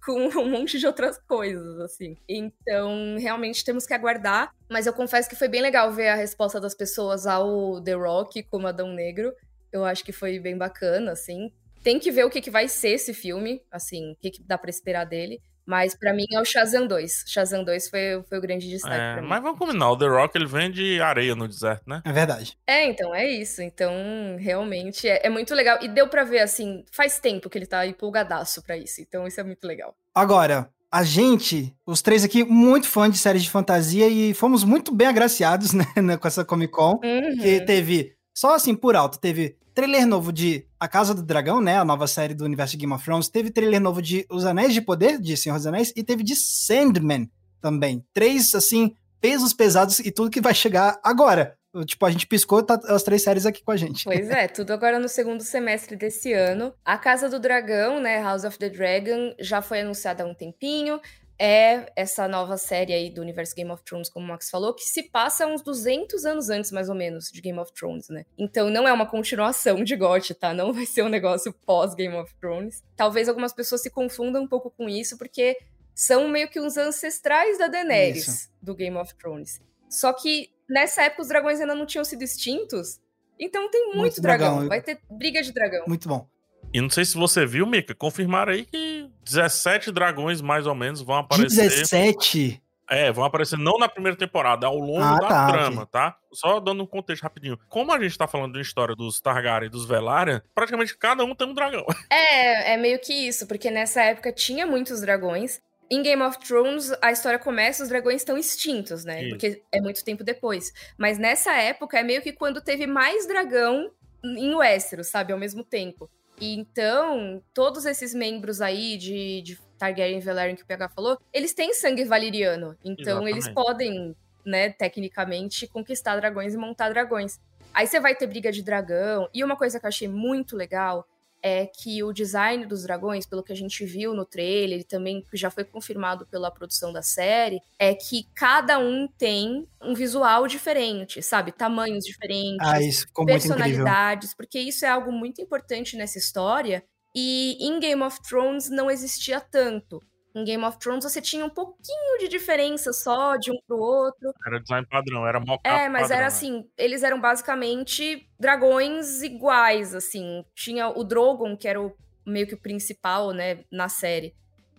[0.04, 2.16] com um monte de outras coisas, assim.
[2.28, 4.52] Então, realmente temos que aguardar.
[4.68, 8.42] Mas eu confesso que foi bem legal ver a resposta das pessoas ao The Rock
[8.44, 9.32] como Adão Negro.
[9.72, 11.52] Eu acho que foi bem bacana, assim.
[11.82, 14.58] Tem que ver o que, que vai ser esse filme, assim, o que, que dá
[14.58, 15.40] para esperar dele.
[15.70, 17.26] Mas para mim é o Shazam 2.
[17.28, 19.28] Shazam 2 foi, foi o grande destaque é, pra mim.
[19.28, 22.02] Mas vamos combinar, o The Rock ele vende areia no deserto, né?
[22.04, 22.58] É verdade.
[22.66, 23.62] É, então, é isso.
[23.62, 23.92] Então,
[24.36, 25.78] realmente, é, é muito legal.
[25.80, 29.00] E deu para ver, assim, faz tempo que ele tá empolgadaço pra isso.
[29.00, 29.94] Então, isso é muito legal.
[30.12, 34.92] Agora, a gente, os três aqui, muito fãs de séries de fantasia e fomos muito
[34.92, 36.98] bem agraciados, né, com essa Comic Con.
[37.04, 37.36] Uhum.
[37.40, 41.76] Que teve, só assim, por alto, teve trailer novo de A Casa do Dragão, né?
[41.76, 43.28] A nova série do universo de Game of Thrones.
[43.28, 46.34] Teve trailer novo de Os Anéis de Poder, de Senhor dos Anéis, e teve de
[46.34, 47.30] Sandman
[47.60, 48.02] também.
[48.14, 51.54] Três, assim, pesos pesados e tudo que vai chegar agora.
[51.84, 54.04] Tipo, a gente piscou, tá as três séries aqui com a gente.
[54.04, 56.72] Pois é, tudo agora no segundo semestre desse ano.
[56.82, 60.98] A Casa do Dragão, né, House of the Dragon, já foi anunciada há um tempinho
[61.40, 64.84] é essa nova série aí do universo Game of Thrones, como o Max falou, que
[64.84, 68.26] se passa uns 200 anos antes, mais ou menos, de Game of Thrones, né?
[68.36, 70.52] Então não é uma continuação de GOT, tá?
[70.52, 72.84] Não vai ser um negócio pós Game of Thrones.
[72.94, 75.56] Talvez algumas pessoas se confundam um pouco com isso, porque
[75.94, 78.50] são meio que uns ancestrais da Daenerys isso.
[78.60, 79.62] do Game of Thrones.
[79.88, 83.00] Só que nessa época os dragões ainda não tinham sido extintos.
[83.38, 84.50] Então tem muito, muito dragão.
[84.52, 84.68] dragão.
[84.68, 85.86] Vai ter briga de dragão.
[85.88, 86.28] Muito bom.
[86.72, 91.02] E não sei se você viu, Mika, confirmaram aí que 17 dragões, mais ou menos,
[91.02, 91.68] vão aparecer.
[91.68, 92.62] 17?
[92.88, 95.92] É, vão aparecer não na primeira temporada, ao longo ah, da tá, trama, okay.
[95.92, 96.16] tá?
[96.32, 97.56] Só dando um contexto rapidinho.
[97.68, 101.32] Como a gente tá falando de história dos Targaryen e dos Velaryon, praticamente cada um
[101.32, 101.86] tem um dragão.
[102.10, 105.60] É, é meio que isso, porque nessa época tinha muitos dragões.
[105.88, 109.22] Em Game of Thrones, a história começa, os dragões estão extintos, né?
[109.22, 109.30] Isso.
[109.30, 110.72] Porque é muito tempo depois.
[110.98, 113.90] Mas nessa época é meio que quando teve mais dragão
[114.24, 115.32] em Westeros, sabe?
[115.32, 116.10] Ao mesmo tempo.
[116.40, 121.18] E então, todos esses membros aí de, de Targaryen e Velaryon que o PH falou,
[121.32, 122.76] eles têm sangue valeriano.
[122.82, 123.32] Então, Exatamente.
[123.32, 127.38] eles podem, né, tecnicamente, conquistar dragões e montar dragões.
[127.74, 129.28] Aí você vai ter briga de dragão.
[129.32, 131.06] E uma coisa que eu achei muito legal
[131.42, 135.24] é que o design dos dragões, pelo que a gente viu no trailer, e também
[135.32, 141.22] já foi confirmado pela produção da série, é que cada um tem um visual diferente,
[141.22, 141.52] sabe?
[141.52, 146.84] Tamanhos diferentes, ah, personalidades, porque isso é algo muito importante nessa história.
[147.14, 150.02] E em Game of Thrones não existia tanto.
[150.34, 154.32] Em Game of Thrones você tinha um pouquinho de diferença só de um pro outro.
[154.46, 156.26] Era design padrão, era mock É, mas padrão, era né?
[156.26, 160.44] assim, eles eram basicamente dragões iguais, assim.
[160.54, 164.34] Tinha o Drogon, que era o meio que o principal, né, na série.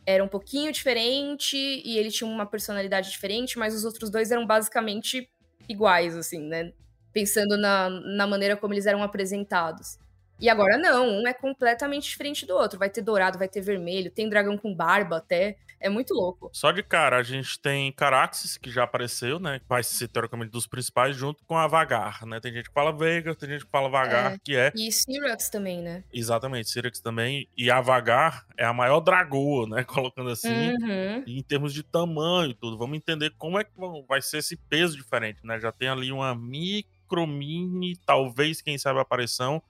[0.05, 4.47] Era um pouquinho diferente e ele tinha uma personalidade diferente, mas os outros dois eram
[4.47, 5.29] basicamente
[5.67, 6.71] iguais, assim, né?
[7.13, 9.99] Pensando na, na maneira como eles eram apresentados.
[10.41, 12.79] E agora não, um é completamente diferente do outro.
[12.79, 15.55] Vai ter dourado, vai ter vermelho, tem dragão com barba até.
[15.79, 16.49] É muito louco.
[16.53, 19.59] Só de cara, a gente tem Caraxes, que já apareceu, né?
[19.67, 22.39] Vai ser teoricamente dos principais, junto com a Vagar, né?
[22.39, 24.37] Tem gente que fala Veiga, tem gente que fala Vagar, é.
[24.43, 24.71] que é.
[24.75, 26.03] E Syrax também, né?
[26.13, 27.47] Exatamente, Syrax também.
[27.57, 29.83] E a Vagar é a maior dragoa, né?
[29.85, 30.71] Colocando assim.
[30.71, 31.23] Uhum.
[31.25, 32.77] em termos de tamanho e tudo.
[32.77, 33.71] Vamos entender como é que
[34.07, 35.59] vai ser esse peso diferente, né?
[35.59, 39.61] Já tem ali uma micro, mini, talvez, quem sabe, aparição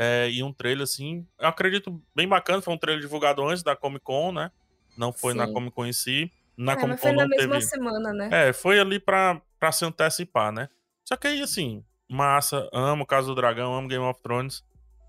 [0.00, 2.62] é, e um trailer, assim, eu acredito bem bacana.
[2.62, 4.52] Foi um trailer divulgado antes da Comic Con, né?
[4.96, 5.38] Não foi Sim.
[5.38, 6.30] na Comic Con em si.
[6.56, 8.28] Na é, Comic Con foi na não mesma semana, né?
[8.30, 10.68] É, foi ali pra, pra se antecipar, né?
[11.04, 14.62] Só que aí, assim, massa, amo Casa do Dragão, amo Game of Thrones.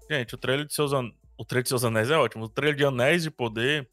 [0.10, 1.12] Gente, o trailer de seus, an...
[1.38, 2.46] o trailer de seus Anéis é ótimo.
[2.46, 3.88] O trailer de Anéis de Poder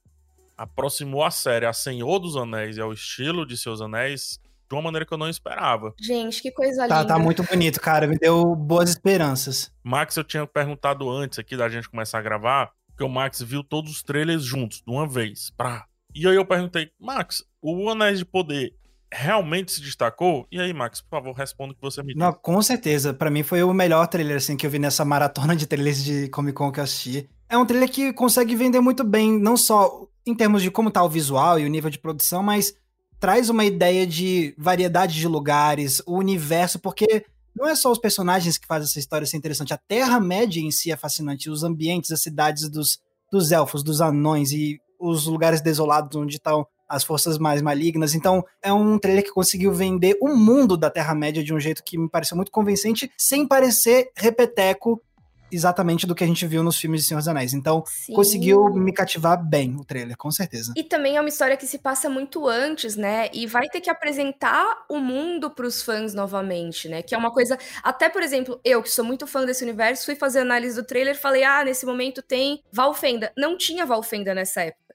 [0.56, 4.82] aproximou a série a Senhor dos Anéis e ao estilo de seus Anéis de uma
[4.82, 5.94] maneira que eu não esperava.
[6.00, 7.14] Gente, que coisa tá, linda.
[7.14, 8.06] Tá muito bonito, cara.
[8.06, 9.72] Me deu boas esperanças.
[9.84, 13.62] Max, eu tinha perguntado antes aqui da gente começar a gravar, porque o Max viu
[13.62, 15.50] todos os trailers juntos, de uma vez.
[15.56, 15.84] Pra...
[16.14, 18.74] E aí eu perguntei, Max, o Anéis de Poder
[19.12, 20.46] realmente se destacou?
[20.50, 22.18] E aí, Max, por favor, responda o que você me disse.
[22.18, 23.14] Não, com certeza.
[23.14, 26.28] Para mim foi o melhor trailer assim que eu vi nessa maratona de trailers de
[26.28, 27.28] Comic Con que eu assisti.
[27.48, 31.02] É um trailer que consegue vender muito bem, não só em termos de como tá
[31.02, 32.74] o visual e o nível de produção, mas
[33.18, 38.58] traz uma ideia de variedade de lugares, o universo, porque não é só os personagens
[38.58, 42.20] que fazem essa história ser interessante, a Terra-média em si é fascinante, os ambientes, as
[42.20, 43.00] cidades dos,
[43.32, 48.14] dos elfos, dos anões e os lugares desolados onde estão as forças mais malignas.
[48.14, 51.98] Então, é um trailer que conseguiu vender o mundo da Terra-média de um jeito que
[51.98, 55.02] me pareceu muito convincente, sem parecer repeteco
[55.50, 57.54] exatamente do que a gente viu nos filmes de Senhor dos Anéis.
[57.54, 58.14] Então, Sim.
[58.14, 60.72] conseguiu me cativar bem o trailer, com certeza.
[60.76, 63.28] E também é uma história que se passa muito antes, né?
[63.32, 67.02] E vai ter que apresentar o mundo para os fãs novamente, né?
[67.02, 67.58] Que é uma coisa.
[67.82, 71.14] Até, por exemplo, eu, que sou muito fã desse universo, fui fazer análise do trailer
[71.14, 73.32] e falei: ah, nesse momento tem Valfenda.
[73.36, 74.94] Não tinha Valfenda nessa época.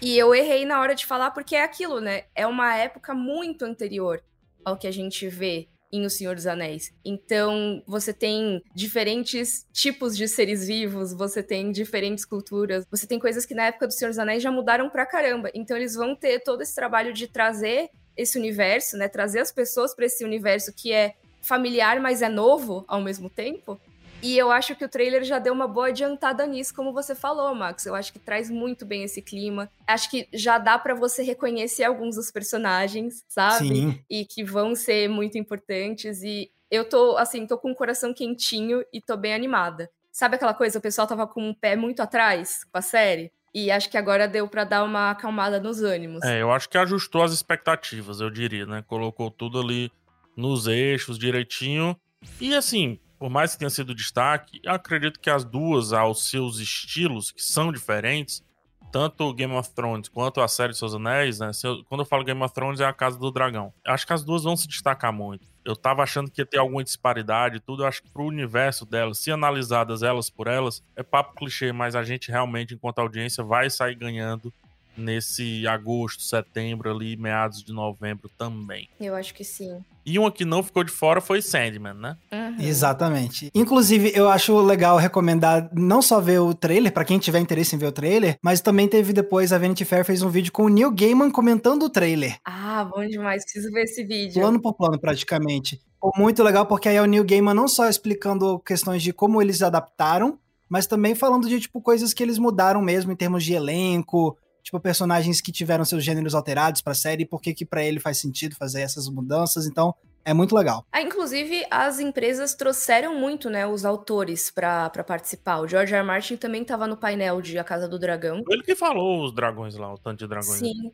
[0.00, 2.24] E eu errei na hora de falar porque é aquilo, né?
[2.34, 4.22] É uma época muito anterior
[4.64, 6.92] ao que a gente vê em O Senhor dos Anéis.
[7.04, 13.46] Então, você tem diferentes tipos de seres vivos, você tem diferentes culturas, você tem coisas
[13.46, 15.50] que na época do Senhor dos Anéis já mudaram pra caramba.
[15.54, 19.08] Então, eles vão ter todo esse trabalho de trazer esse universo, né?
[19.08, 23.80] Trazer as pessoas para esse universo que é familiar, mas é novo ao mesmo tempo.
[24.20, 27.54] E eu acho que o trailer já deu uma boa adiantada nisso, como você falou,
[27.54, 27.86] Max.
[27.86, 29.70] Eu acho que traz muito bem esse clima.
[29.86, 33.68] Acho que já dá para você reconhecer alguns dos personagens, sabe?
[33.68, 34.04] Sim.
[34.10, 36.22] E que vão ser muito importantes.
[36.22, 39.88] E eu tô, assim, tô com o coração quentinho e tô bem animada.
[40.10, 43.30] Sabe aquela coisa, o pessoal tava com o pé muito atrás com a série?
[43.54, 46.22] E acho que agora deu para dar uma acalmada nos ânimos.
[46.24, 48.84] É, eu acho que ajustou as expectativas, eu diria, né?
[48.86, 49.90] Colocou tudo ali
[50.36, 51.96] nos eixos direitinho.
[52.40, 57.30] E assim, por mais que tenha sido destaque, acredito que as duas, aos seus estilos,
[57.30, 58.42] que são diferentes,
[58.90, 61.50] tanto Game of Thrones quanto a série de Seus Anéis, né?
[61.88, 63.72] quando eu falo Game of Thrones, é a Casa do Dragão.
[63.86, 65.46] Acho que as duas vão se destacar muito.
[65.64, 67.82] Eu tava achando que ia ter alguma disparidade tudo.
[67.82, 71.94] Eu acho que pro universo delas, se analisadas elas por elas, é papo clichê, mas
[71.94, 74.52] a gente realmente, enquanto audiência, vai sair ganhando
[74.98, 78.88] nesse agosto, setembro ali, meados de novembro também.
[79.00, 79.82] Eu acho que sim.
[80.04, 82.16] E uma que não ficou de fora foi Sandman, né?
[82.32, 82.56] Uhum.
[82.60, 83.50] Exatamente.
[83.54, 87.78] Inclusive, eu acho legal recomendar não só ver o trailer, para quem tiver interesse em
[87.78, 90.68] ver o trailer, mas também teve depois a Vanity Fair fez um vídeo com o
[90.68, 92.38] Neil Gaiman comentando o trailer.
[92.42, 93.44] Ah, bom demais.
[93.44, 94.40] Preciso ver esse vídeo.
[94.40, 95.80] Plano por plano, praticamente.
[95.94, 99.42] Ficou muito legal, porque aí é o Neil Gaiman não só explicando questões de como
[99.42, 100.38] eles adaptaram,
[100.68, 104.36] mas também falando de, tipo, coisas que eles mudaram mesmo em termos de elenco,
[104.68, 108.18] tipo, personagens que tiveram seus gêneros alterados pra série, por que que pra ele faz
[108.18, 109.94] sentido fazer essas mudanças, então
[110.24, 110.84] é muito legal.
[110.92, 115.60] Ah, inclusive, as empresas trouxeram muito, né, os autores para participar.
[115.60, 116.00] O George R.
[116.00, 116.06] R.
[116.06, 118.42] Martin também estava no painel de A Casa do Dragão.
[118.44, 120.58] Foi ele que falou os dragões lá, o tanto de dragões.
[120.58, 120.92] Sim.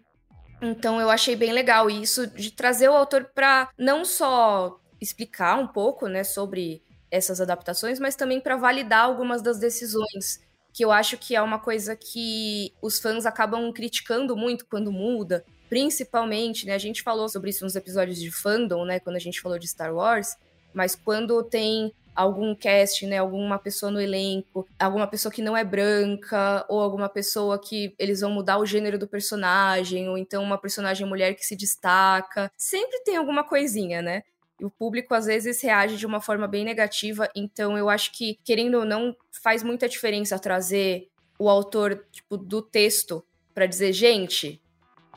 [0.62, 5.66] Então eu achei bem legal isso de trazer o autor para não só explicar um
[5.66, 10.43] pouco, né, sobre essas adaptações, mas também para validar algumas das decisões
[10.75, 15.45] que eu acho que é uma coisa que os fãs acabam criticando muito quando muda,
[15.68, 16.75] principalmente, né?
[16.75, 18.99] A gente falou sobre isso nos episódios de fandom, né?
[18.99, 20.37] Quando a gente falou de Star Wars,
[20.75, 25.64] mas quando tem algum cast, né, alguma pessoa no elenco, alguma pessoa que não é
[25.64, 30.59] branca, ou alguma pessoa que eles vão mudar o gênero do personagem, ou então uma
[30.59, 32.51] personagem mulher que se destaca.
[32.57, 34.22] Sempre tem alguma coisinha, né?
[34.62, 38.78] O público às vezes reage de uma forma bem negativa, então eu acho que, querendo
[38.78, 44.62] ou não, faz muita diferença trazer o autor tipo, do texto para dizer, gente,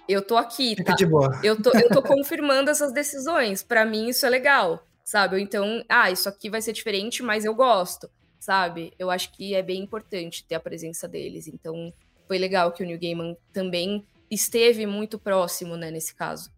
[0.08, 0.96] eu tô aqui, tá?
[1.44, 3.62] Eu tô, eu tô confirmando essas decisões.
[3.62, 5.42] Para mim isso é legal, sabe?
[5.42, 8.10] Então, ah, isso aqui vai ser diferente, mas eu gosto,
[8.40, 8.94] sabe?
[8.98, 11.48] Eu acho que é bem importante ter a presença deles.
[11.48, 11.94] Então,
[12.28, 16.52] foi legal que o New Gaiman também esteve muito próximo, né, nesse caso.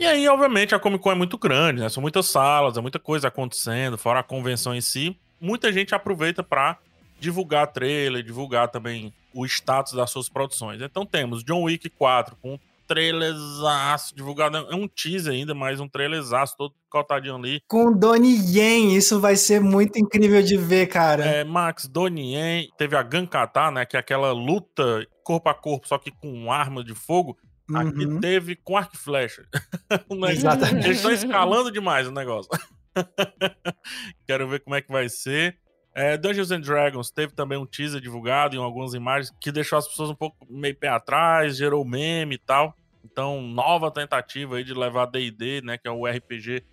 [0.00, 1.88] E aí, obviamente, a Comic Con é muito grande, né?
[1.90, 5.14] São muitas salas, é muita coisa acontecendo, fora a convenção em si.
[5.38, 6.78] Muita gente aproveita para
[7.18, 10.80] divulgar trailer, divulgar também o status das suas produções.
[10.80, 14.56] Então temos John Wick 4 com um trailerzaço divulgado.
[14.56, 17.60] É um teaser ainda, mas um trailerzaço todo cotadinho ali.
[17.68, 21.26] Com Donnie Yen, isso vai ser muito incrível de ver, cara.
[21.26, 25.86] É, Max, Donnie Yen, teve a Gankata, né, que é aquela luta corpo a corpo,
[25.86, 27.36] só que com arma de fogo.
[27.74, 28.20] Aqui uhum.
[28.20, 29.46] teve com arco e flecha.
[30.30, 30.86] Exatamente.
[30.86, 32.50] Eles estão escalando demais o negócio.
[34.26, 35.58] Quero ver como é que vai ser.
[35.94, 39.88] É, Dungeons and Dragons teve também um teaser divulgado em algumas imagens que deixou as
[39.88, 42.76] pessoas um pouco meio pé atrás, gerou meme e tal.
[43.04, 46.64] Então, nova tentativa aí de levar D&D, né, que é o RPG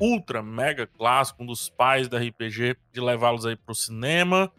[0.00, 4.50] ultra mega clássico, um dos pais da RPG, de levá-los aí pro cinema.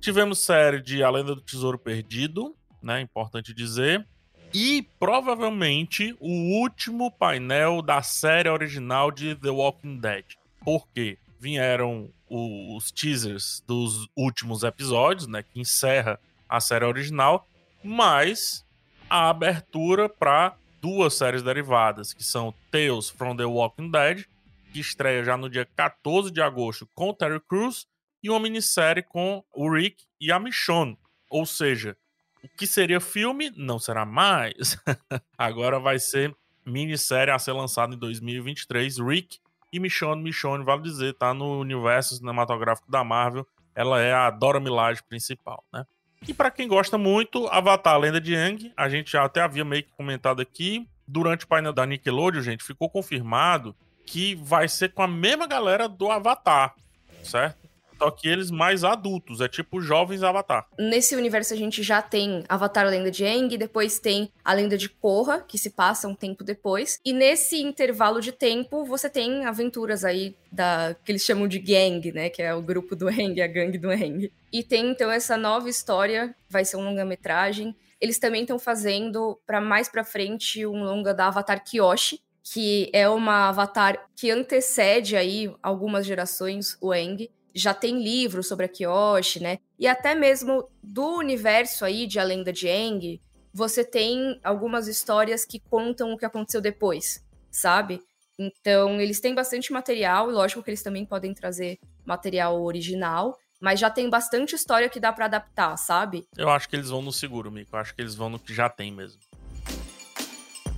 [0.00, 4.06] Tivemos série de A Lenda do Tesouro Perdido, né, importante dizer.
[4.52, 10.24] E provavelmente o último painel da série original de The Walking Dead.
[10.64, 11.18] Por quê?
[11.38, 16.18] Vieram os teasers dos últimos episódios, né, que encerra
[16.48, 17.46] a série original,
[17.82, 18.64] mas
[19.08, 24.24] a abertura para duas séries derivadas, que são Tales from the Walking Dead,
[24.72, 27.86] que estreia já no dia 14 de agosto com Terry Crews,
[28.22, 30.98] e uma minissérie com o Rick e a Michonne.
[31.30, 31.96] Ou seja,
[32.42, 34.78] O que seria filme não será mais.
[35.36, 36.34] Agora vai ser
[36.64, 38.98] minissérie a ser lançada em 2023.
[38.98, 39.38] Rick
[39.72, 43.46] e Michonne, Michonne, vale dizer, tá no universo cinematográfico da Marvel.
[43.74, 45.84] Ela é a Dora Milaje principal, né?
[46.26, 49.64] E para quem gosta muito, Avatar, a Lenda de Aang, a gente já até havia
[49.64, 53.74] meio que comentado aqui, durante o painel da Nickelodeon, gente, ficou confirmado
[54.04, 56.74] que vai ser com a mesma galera do Avatar,
[57.22, 57.67] certo?
[57.98, 60.68] Só que eles mais adultos, é tipo jovens Avatar.
[60.78, 64.78] Nesse universo a gente já tem Avatar a Lenda de Aang, depois tem a Lenda
[64.78, 67.00] de Korra, que se passa um tempo depois.
[67.04, 72.12] E nesse intervalo de tempo, você tem aventuras aí da que eles chamam de gang,
[72.12, 74.32] né, que é o grupo do Aang, a gangue do Aang.
[74.52, 77.74] E tem então essa nova história, vai ser um longa-metragem.
[78.00, 83.08] Eles também estão fazendo para mais para frente um longa da Avatar Kyoshi, que é
[83.08, 89.40] uma avatar que antecede aí algumas gerações o Aang já tem livros sobre a Kyoshi,
[89.40, 89.58] né?
[89.78, 93.20] E até mesmo do universo aí de A Lenda de Aang,
[93.52, 98.00] você tem algumas histórias que contam o que aconteceu depois, sabe?
[98.38, 103.80] Então, eles têm bastante material, e lógico que eles também podem trazer material original, mas
[103.80, 106.28] já tem bastante história que dá para adaptar, sabe?
[106.36, 107.74] Eu acho que eles vão no seguro, Mico.
[107.74, 109.20] Eu acho que eles vão no que já tem mesmo.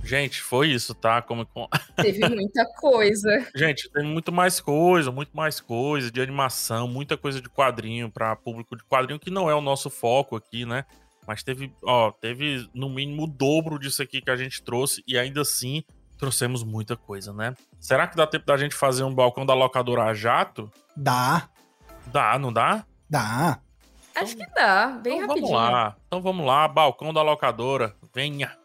[0.03, 1.21] Gente, foi isso, tá?
[1.21, 1.47] Como...
[1.95, 3.29] Teve muita coisa.
[3.55, 8.35] Gente, tem muito mais coisa, muito mais coisa de animação, muita coisa de quadrinho para
[8.35, 10.85] público de quadrinho, que não é o nosso foco aqui, né?
[11.27, 15.17] Mas teve, ó, teve no mínimo o dobro disso aqui que a gente trouxe e
[15.17, 15.83] ainda assim
[16.17, 17.55] trouxemos muita coisa, né?
[17.79, 20.71] Será que dá tempo da gente fazer um balcão da locadora a jato?
[20.95, 21.49] Dá.
[22.07, 22.85] Dá, não dá?
[23.09, 23.59] Dá.
[24.15, 25.51] Acho que dá, bem então rapidinho.
[25.51, 25.95] Vamos lá.
[26.07, 27.95] Então vamos lá, balcão da locadora.
[28.13, 28.60] Venha.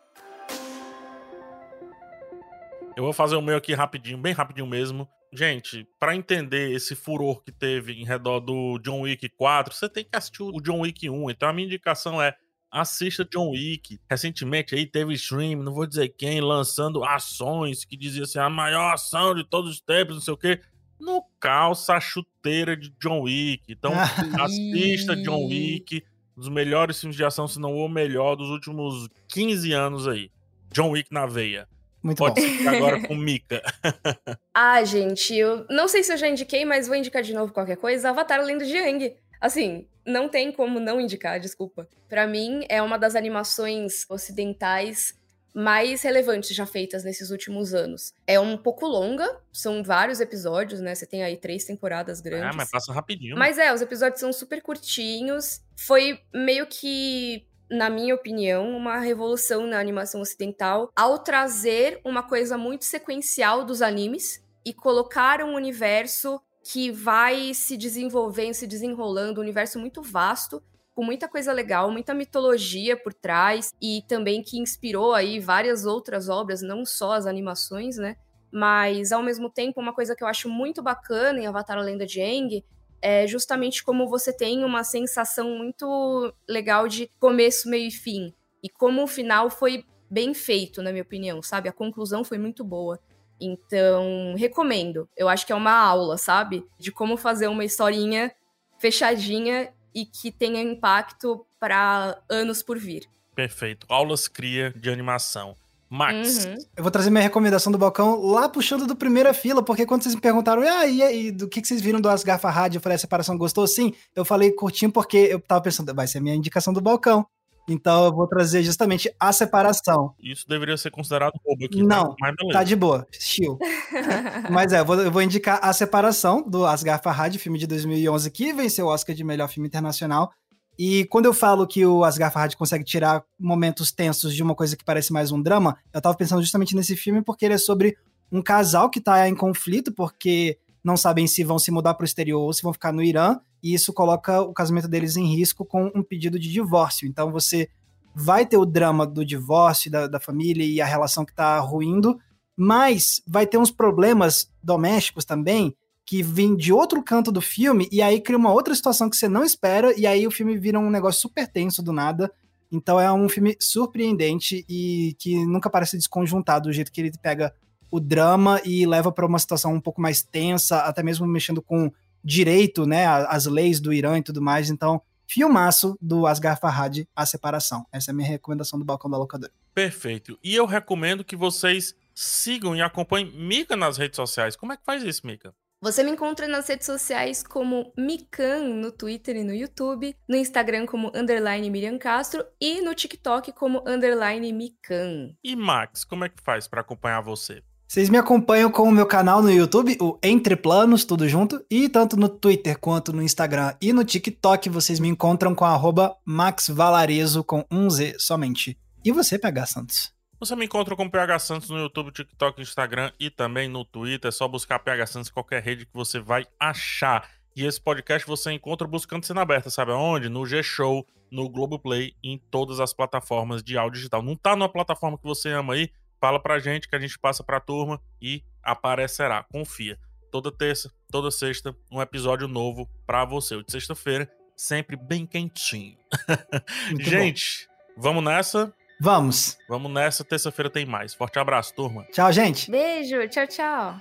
[2.96, 5.06] Eu vou fazer o meu aqui rapidinho, bem rapidinho mesmo.
[5.30, 10.02] Gente, para entender esse furor que teve em redor do John Wick 4, você tem
[10.02, 11.30] que assistir o John Wick 1.
[11.30, 12.34] Então a minha indicação é
[12.70, 14.00] assista John Wick.
[14.10, 18.94] Recentemente aí teve stream, não vou dizer quem, lançando ações que dizia assim, a maior
[18.94, 20.62] ação de todos os tempos, não sei o quê.
[20.98, 23.64] No calça a chuteira de John Wick.
[23.68, 23.92] Então
[24.40, 26.02] assista John Wick,
[26.34, 30.30] um dos melhores filmes de ação, se não o melhor dos últimos 15 anos aí.
[30.72, 31.68] John Wick na veia.
[32.06, 32.46] Muito Pode bom.
[32.46, 33.60] ficar agora com Mika.
[34.58, 37.76] Ah, gente, eu não sei se eu já indiquei, mas vou indicar de novo qualquer
[37.76, 38.08] coisa.
[38.08, 39.14] Avatar Lenda de Aang.
[39.38, 41.86] Assim, não tem como não indicar, desculpa.
[42.08, 45.12] Pra mim, é uma das animações ocidentais
[45.54, 48.14] mais relevantes já feitas nesses últimos anos.
[48.26, 50.94] É um pouco longa, são vários episódios, né?
[50.94, 52.48] Você tem aí três temporadas grandes.
[52.48, 53.36] Ah, mas passa rapidinho.
[53.36, 55.60] Mas é, os episódios são super curtinhos.
[55.76, 62.56] Foi meio que, na minha opinião, uma revolução na animação ocidental ao trazer uma coisa
[62.56, 69.42] muito sequencial dos animes e colocar um universo que vai se desenvolvendo, se desenrolando, um
[69.42, 70.62] universo muito vasto,
[70.94, 76.28] com muita coisa legal, muita mitologia por trás e também que inspirou aí várias outras
[76.28, 78.16] obras, não só as animações, né?
[78.50, 82.06] Mas ao mesmo tempo, uma coisa que eu acho muito bacana em Avatar: A Lenda
[82.06, 82.64] de Aang
[83.00, 88.34] é justamente como você tem uma sensação muito legal de começo, meio e fim.
[88.62, 91.68] E como o final foi bem feito, na minha opinião, sabe?
[91.68, 92.98] A conclusão foi muito boa.
[93.40, 95.08] Então, recomendo.
[95.16, 96.66] Eu acho que é uma aula, sabe?
[96.78, 98.32] De como fazer uma historinha
[98.78, 103.08] fechadinha e que tenha impacto para anos por vir.
[103.34, 103.86] Perfeito.
[103.88, 105.54] Aulas cria de animação.
[105.88, 106.44] Max.
[106.44, 106.56] Uhum.
[106.76, 110.14] Eu vou trazer minha recomendação do balcão lá puxando do primeira fila, porque quando vocês
[110.14, 112.74] me perguntaram, ah, e aí, do que, que vocês viram do Asgar Farhad?
[112.74, 113.66] Eu falei, a separação gostou?
[113.66, 113.92] Sim.
[114.14, 117.26] Eu falei curtinho porque eu tava pensando, vai ser a minha indicação do balcão.
[117.68, 120.14] Então eu vou trazer justamente a separação.
[120.22, 121.82] Isso deveria ser considerado roubo aqui.
[121.82, 122.58] Não, mas beleza.
[122.58, 123.58] Tá de boa, chill.
[124.50, 128.30] Mas é, eu vou, eu vou indicar A Separação, do Asghar Farhad, filme de 2011,
[128.30, 130.30] que venceu o Oscar de melhor filme internacional.
[130.78, 134.76] E quando eu falo que o Asghar Farhad consegue tirar momentos tensos de uma coisa
[134.76, 137.96] que parece mais um drama, eu tava pensando justamente nesse filme porque ele é sobre
[138.30, 142.06] um casal que tá em conflito porque não sabem se vão se mudar para o
[142.06, 145.64] exterior ou se vão ficar no Irã, e isso coloca o casamento deles em risco
[145.64, 147.08] com um pedido de divórcio.
[147.08, 147.68] Então você
[148.14, 152.18] vai ter o drama do divórcio da, da família e a relação que tá ruindo,
[152.56, 155.74] mas vai ter uns problemas domésticos também
[156.06, 159.28] que vêm de outro canto do filme e aí cria uma outra situação que você
[159.28, 162.32] não espera e aí o filme vira um negócio super tenso do nada.
[162.70, 167.52] Então é um filme surpreendente e que nunca parece desconjuntado do jeito que ele pega
[167.90, 171.90] o drama e leva para uma situação um pouco mais tensa, até mesmo mexendo com
[172.22, 174.70] direito, né, as leis do Irã e tudo mais.
[174.70, 177.84] Então, filmaço do Asghar Farhad, A Separação.
[177.92, 179.52] Essa é a minha recomendação do Balcão da Locadora.
[179.74, 180.38] Perfeito.
[180.42, 184.56] E eu recomendo que vocês sigam e acompanhem Mika nas redes sociais.
[184.56, 185.54] Como é que faz isso, Mika?
[185.80, 190.86] Você me encontra nas redes sociais como Mikan no Twitter e no YouTube, no Instagram
[190.86, 195.34] como underline Miriam Castro e no TikTok como underline Mikan.
[195.44, 197.62] E Max, como é que faz para acompanhar você?
[197.86, 201.90] Vocês me acompanham com o meu canal no YouTube, o Entre Planos, tudo junto, e
[201.90, 207.44] tanto no Twitter quanto no Instagram e no TikTok vocês me encontram com arroba maxvalarezo
[207.44, 208.78] com um Z somente.
[209.04, 210.15] E você, PH Santos?
[210.38, 214.28] Você me encontra com PH Santos no YouTube, TikTok, Instagram e também no Twitter.
[214.28, 217.30] É só buscar PH Santos em qualquer rede que você vai achar.
[217.54, 220.28] E esse podcast você encontra buscando cena aberta, sabe aonde?
[220.28, 224.20] No G-Show, no Globoplay em todas as plataformas de áudio digital.
[224.20, 225.90] Não tá numa plataforma que você ama aí?
[226.20, 229.42] Fala pra gente que a gente passa pra turma e aparecerá.
[229.42, 229.98] Confia.
[230.30, 233.54] Toda terça, toda sexta, um episódio novo pra você.
[233.54, 235.96] O de sexta-feira, sempre bem quentinho.
[237.00, 237.66] gente,
[237.96, 238.02] bom.
[238.02, 238.74] vamos nessa.
[238.98, 239.58] Vamos.
[239.68, 241.14] Vamos nessa, terça-feira tem mais.
[241.14, 242.04] Forte abraço, turma.
[242.12, 242.70] Tchau, gente.
[242.70, 243.96] Beijo, tchau, tchau.